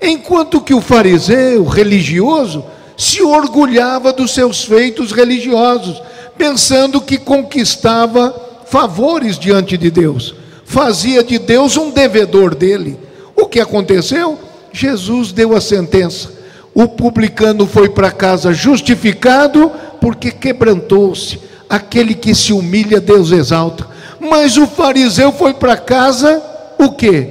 Enquanto 0.00 0.60
que 0.60 0.74
o 0.74 0.80
fariseu, 0.80 1.64
religioso, 1.64 2.64
se 2.96 3.22
orgulhava 3.22 4.12
dos 4.12 4.32
seus 4.32 4.64
feitos 4.64 5.12
religiosos, 5.12 6.00
pensando 6.36 7.00
que 7.00 7.16
conquistava 7.16 8.34
favores 8.66 9.38
diante 9.38 9.76
de 9.76 9.90
Deus, 9.90 10.34
fazia 10.64 11.22
de 11.22 11.38
Deus 11.38 11.76
um 11.76 11.90
devedor 11.90 12.54
dele. 12.54 12.98
O 13.34 13.46
que 13.46 13.60
aconteceu? 13.60 14.38
Jesus 14.72 15.32
deu 15.32 15.56
a 15.56 15.60
sentença. 15.60 16.32
O 16.74 16.88
publicano 16.88 17.66
foi 17.66 17.88
para 17.88 18.10
casa 18.10 18.52
justificado 18.52 19.70
porque 20.00 20.30
quebrantou-se. 20.30 21.38
Aquele 21.68 22.14
que 22.14 22.34
se 22.34 22.52
humilha, 22.52 23.00
Deus 23.00 23.30
exalta. 23.30 23.93
Mas 24.28 24.56
o 24.56 24.66
fariseu 24.66 25.32
foi 25.32 25.54
para 25.54 25.76
casa 25.76 26.42
o 26.78 26.92
quê? 26.92 27.30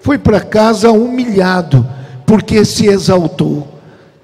Foi 0.00 0.18
para 0.18 0.40
casa 0.40 0.90
humilhado, 0.90 1.88
porque 2.26 2.64
se 2.64 2.86
exaltou. 2.86 3.66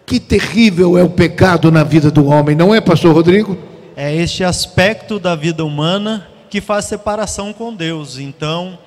Que 0.07 0.21
terrível 0.21 0.99
é 0.99 1.03
o 1.03 1.11
pecado 1.11 1.71
na 1.71 1.83
vida 1.83 2.11
do 2.11 2.27
homem, 2.27 2.55
não 2.55 2.75
é, 2.75 2.81
pastor 2.81 3.15
Rodrigo? 3.15 3.57
É 3.97 4.15
este 4.15 4.45
aspecto 4.45 5.19
da 5.19 5.35
vida 5.35 5.65
humana 5.65 6.27
que 6.51 6.61
faz 6.61 6.85
separação 6.85 7.53
com 7.53 7.75
Deus. 7.75 8.19
Então, 8.19 8.79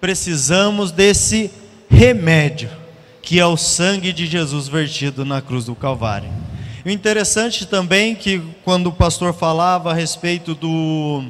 precisamos 0.00 0.90
desse 0.92 1.50
remédio 1.88 2.68
que 3.26 3.40
é 3.40 3.46
o 3.46 3.56
sangue 3.56 4.12
de 4.12 4.24
Jesus 4.24 4.68
vertido 4.68 5.24
na 5.24 5.42
cruz 5.42 5.64
do 5.64 5.74
Calvário. 5.74 6.28
O 6.84 6.88
interessante 6.88 7.66
também 7.66 8.14
que 8.14 8.40
quando 8.64 8.86
o 8.86 8.92
pastor 8.92 9.34
falava 9.34 9.90
a 9.90 9.94
respeito 9.94 10.54
do 10.54 11.24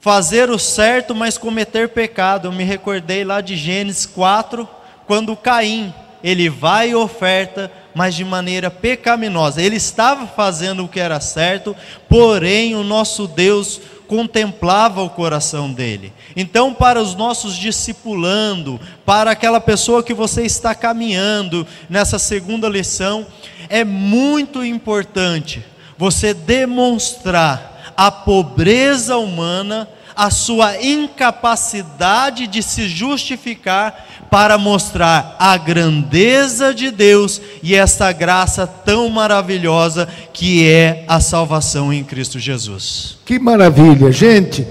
fazer 0.00 0.50
o 0.50 0.58
certo, 0.58 1.14
mas 1.14 1.36
cometer 1.36 1.90
pecado, 1.90 2.48
eu 2.48 2.52
me 2.52 2.64
recordei 2.64 3.22
lá 3.22 3.40
de 3.40 3.54
Gênesis 3.54 4.06
4, 4.06 4.66
quando 5.06 5.36
Caim, 5.36 5.92
ele 6.24 6.48
vai 6.48 6.90
e 6.90 6.94
oferta, 6.94 7.70
mas 7.94 8.14
de 8.14 8.24
maneira 8.24 8.70
pecaminosa. 8.70 9.60
Ele 9.60 9.76
estava 9.76 10.26
fazendo 10.26 10.84
o 10.84 10.88
que 10.88 11.00
era 11.00 11.20
certo, 11.20 11.76
porém 12.08 12.74
o 12.74 12.82
nosso 12.82 13.26
Deus 13.26 13.80
contemplava 14.06 15.02
o 15.02 15.10
coração 15.10 15.72
dele. 15.72 16.12
Então, 16.34 16.74
para 16.74 17.00
os 17.00 17.14
nossos 17.14 17.54
discipulando, 17.54 18.80
para 19.04 19.30
aquela 19.30 19.60
pessoa 19.60 20.02
que 20.02 20.12
você 20.12 20.42
está 20.42 20.74
caminhando 20.74 21.66
nessa 21.88 22.18
segunda 22.18 22.68
lição, 22.68 23.26
é 23.68 23.84
muito 23.84 24.64
importante 24.64 25.64
você 26.00 26.32
demonstrar 26.32 27.92
a 27.94 28.10
pobreza 28.10 29.18
humana, 29.18 29.86
a 30.16 30.30
sua 30.30 30.82
incapacidade 30.82 32.46
de 32.46 32.62
se 32.62 32.88
justificar 32.88 34.08
para 34.30 34.56
mostrar 34.56 35.36
a 35.38 35.58
grandeza 35.58 36.72
de 36.72 36.90
Deus 36.90 37.38
e 37.62 37.74
essa 37.74 38.10
graça 38.12 38.66
tão 38.66 39.10
maravilhosa 39.10 40.08
que 40.32 40.66
é 40.66 41.04
a 41.06 41.20
salvação 41.20 41.92
em 41.92 42.02
Cristo 42.02 42.38
Jesus. 42.38 43.18
Que 43.26 43.38
maravilha, 43.38 44.10
gente. 44.10 44.66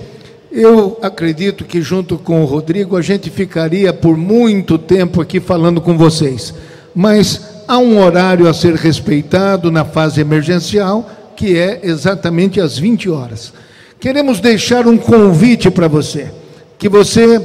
Eu 0.51 0.97
acredito 0.99 1.63
que 1.63 1.79
junto 1.79 2.17
com 2.17 2.41
o 2.41 2.45
Rodrigo 2.45 2.97
a 2.97 3.03
gente 3.03 3.29
ficaria 3.29 3.93
por 3.93 4.17
muito 4.17 4.79
tempo 4.79 5.21
aqui 5.21 5.39
falando 5.39 5.79
com 5.79 5.95
vocês. 5.95 6.55
Mas 6.95 7.63
há 7.67 7.77
um 7.77 8.03
horário 8.03 8.47
a 8.47 8.53
ser 8.53 8.73
respeitado 8.73 9.69
na 9.69 9.85
fase 9.85 10.19
emergencial, 10.19 11.07
que 11.39 11.57
é 11.57 11.79
exatamente 11.83 12.59
às 12.59 12.77
20 12.77 13.09
horas. 13.09 13.53
Queremos 13.97 14.41
deixar 14.41 14.85
um 14.85 14.97
convite 14.97 15.71
para 15.71 15.87
você, 15.87 16.29
que 16.77 16.89
você 16.89 17.39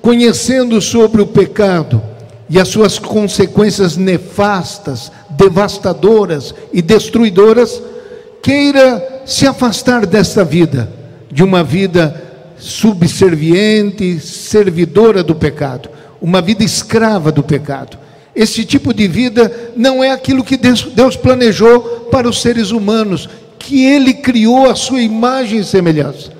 conhecendo 0.00 0.80
sobre 0.80 1.20
o 1.20 1.26
pecado 1.26 2.00
e 2.48 2.58
as 2.58 2.68
suas 2.68 2.98
consequências 2.98 3.98
nefastas, 3.98 5.12
devastadoras 5.28 6.54
e 6.72 6.80
destruidoras, 6.80 7.82
queira 8.42 9.22
se 9.26 9.46
afastar 9.46 10.06
desta 10.06 10.42
vida, 10.42 10.90
de 11.30 11.44
uma 11.44 11.62
vida 11.62 12.24
subserviente, 12.56 14.20
servidora 14.20 15.22
do 15.22 15.34
pecado, 15.34 15.90
uma 16.18 16.40
vida 16.40 16.64
escrava 16.64 17.30
do 17.30 17.42
pecado. 17.42 17.98
Esse 18.34 18.64
tipo 18.64 18.92
de 18.92 19.06
vida 19.06 19.72
não 19.76 20.02
é 20.02 20.10
aquilo 20.10 20.42
que 20.42 20.56
Deus 20.56 21.16
planejou 21.16 22.08
para 22.10 22.28
os 22.28 22.40
seres 22.40 22.70
humanos, 22.70 23.28
que 23.58 23.84
Ele 23.84 24.12
criou 24.14 24.68
a 24.68 24.74
sua 24.74 25.00
imagem 25.00 25.60
e 25.60 25.64
semelhança. 25.64 26.32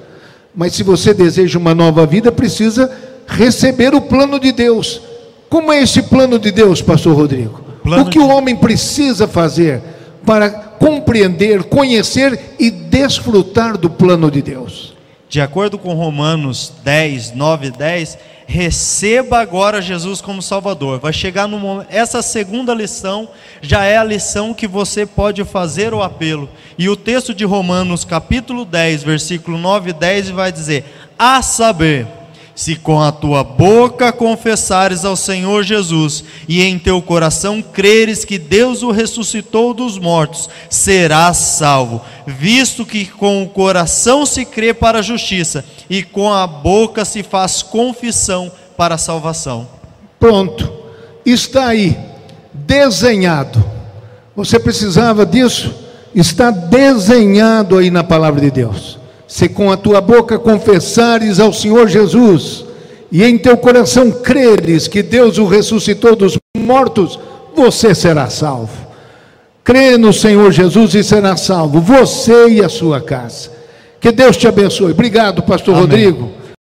Mas 0.55 0.75
se 0.75 0.83
você 0.83 1.15
deseja 1.15 1.59
uma 1.59 1.75
nova 1.75 2.07
vida, 2.07 2.31
precisa 2.33 2.91
receber 3.27 3.95
o 3.95 4.01
plano 4.01 4.39
de 4.39 4.53
Deus. 4.53 5.01
Como 5.49 5.73
é 5.73 5.83
esse 5.83 6.03
plano 6.03 6.39
de 6.39 6.51
Deus, 6.51 6.83
pastor 6.83 7.17
Rodrigo? 7.17 7.61
Plano 7.83 8.05
o 8.05 8.07
que 8.07 8.19
de... 8.19 8.25
o 8.25 8.29
homem 8.29 8.57
precisa 8.57 9.29
fazer 9.29 9.81
para 10.25 10.51
compreender, 10.51 11.65
conhecer 11.65 12.57
e 12.59 12.71
desfrutar 12.71 13.77
do 13.77 13.91
plano 13.91 14.31
de 14.31 14.43
Deus? 14.43 14.95
De 15.29 15.41
acordo 15.41 15.79
com 15.79 15.95
Romanos 15.95 16.73
10, 16.85 17.35
9 17.35 17.67
e 17.67 17.71
10, 17.71 18.19
receba 18.47 19.39
agora 19.39 19.83
Jesus 19.83 20.21
como 20.21 20.43
Salvador. 20.43 20.99
Vai 20.99 21.13
chegar 21.13 21.47
no 21.47 21.59
momento, 21.59 21.87
essa 21.91 22.23
segunda 22.23 22.75
lição 22.75 23.29
já 23.61 23.85
é 23.85 23.97
a 23.97 24.05
lição 24.05 24.55
que 24.55 24.67
você 24.67 25.07
pode 25.07 25.45
fazer 25.45 25.95
o 25.95 26.03
apelo. 26.03 26.49
E 26.79 26.89
o 26.89 26.97
texto 26.97 27.35
de 27.35 27.45
Romanos, 27.45 28.05
capítulo 28.05 28.65
10, 28.65 29.03
versículo 29.03 29.59
9 29.59 29.91
e 29.91 29.93
10 29.93 30.31
vai 30.31 30.53
dizer: 30.53 30.85
A 31.19 31.43
saber, 31.43 32.07
se 32.55 32.77
com 32.77 33.01
a 33.01 33.11
tua 33.11 33.43
boca 33.43 34.13
confessares 34.13 35.05
ao 35.05 35.17
Senhor 35.17 35.65
Jesus 35.65 36.23
e 36.49 36.63
em 36.63 36.79
teu 36.79 37.03
coração 37.03 37.61
creres 37.61 38.25
que 38.25 38.39
Deus 38.39 38.83
o 38.83 38.91
ressuscitou 38.91 39.75
dos 39.75 39.99
mortos, 39.99 40.49
serás 40.71 41.37
salvo, 41.37 42.01
visto 42.27 42.87
que 42.87 43.07
com 43.07 43.43
o 43.43 43.49
coração 43.49 44.25
se 44.25 44.45
crê 44.45 44.73
para 44.73 45.01
a 45.01 45.03
justiça 45.03 45.65
e 45.91 46.03
com 46.03 46.33
a 46.33 46.47
boca 46.47 47.05
se 47.05 47.23
faz 47.23 47.63
confissão 47.63 48.51
para 48.77 48.95
a 48.95 48.99
salvação. 48.99 49.67
Pronto, 50.21 50.73
está 51.27 51.69
aí, 51.69 51.99
desenhado. 52.53 53.63
Você 54.37 54.59
precisava 54.59 55.27
disso? 55.27 55.75
Está 56.15 56.51
desenhado 56.51 57.79
aí 57.79 57.91
na 57.91 58.05
palavra 58.05 58.41
de 58.41 58.51
Deus 58.51 59.04
se 59.27 59.49
com 59.49 59.71
a 59.71 59.77
tua 59.77 60.01
boca 60.01 60.39
confessares 60.39 61.41
ao 61.41 61.53
Senhor 61.53 61.89
Jesus 61.89 62.65
e 63.11 63.23
em 63.23 63.39
teu 63.39 63.57
coração 63.57 64.11
creres 64.11 64.89
que 64.89 65.03
Deus 65.03 65.39
o 65.39 65.47
ressuscitou 65.47 66.17
dos 66.17 66.37
mortos, 66.57 67.19
você 67.55 67.95
será 67.95 68.29
salvo. 68.29 68.85
Crê 69.63 69.97
no 69.97 70.13
Senhor 70.13 70.51
Jesus 70.53 70.95
e 70.95 71.03
será 71.03 71.37
salvo, 71.37 71.81
você 71.81 72.49
e 72.49 72.63
a 72.63 72.69
sua 72.69 73.01
casa. 73.01 73.51
Que 74.01 74.13
Deus 74.13 74.37
te 74.37 74.47
abençoe. 74.47 74.91
Obrigado, 74.91 75.43
Pastor 75.43 75.75
Amém. 75.75 75.87
Rodrigo. 75.87 76.44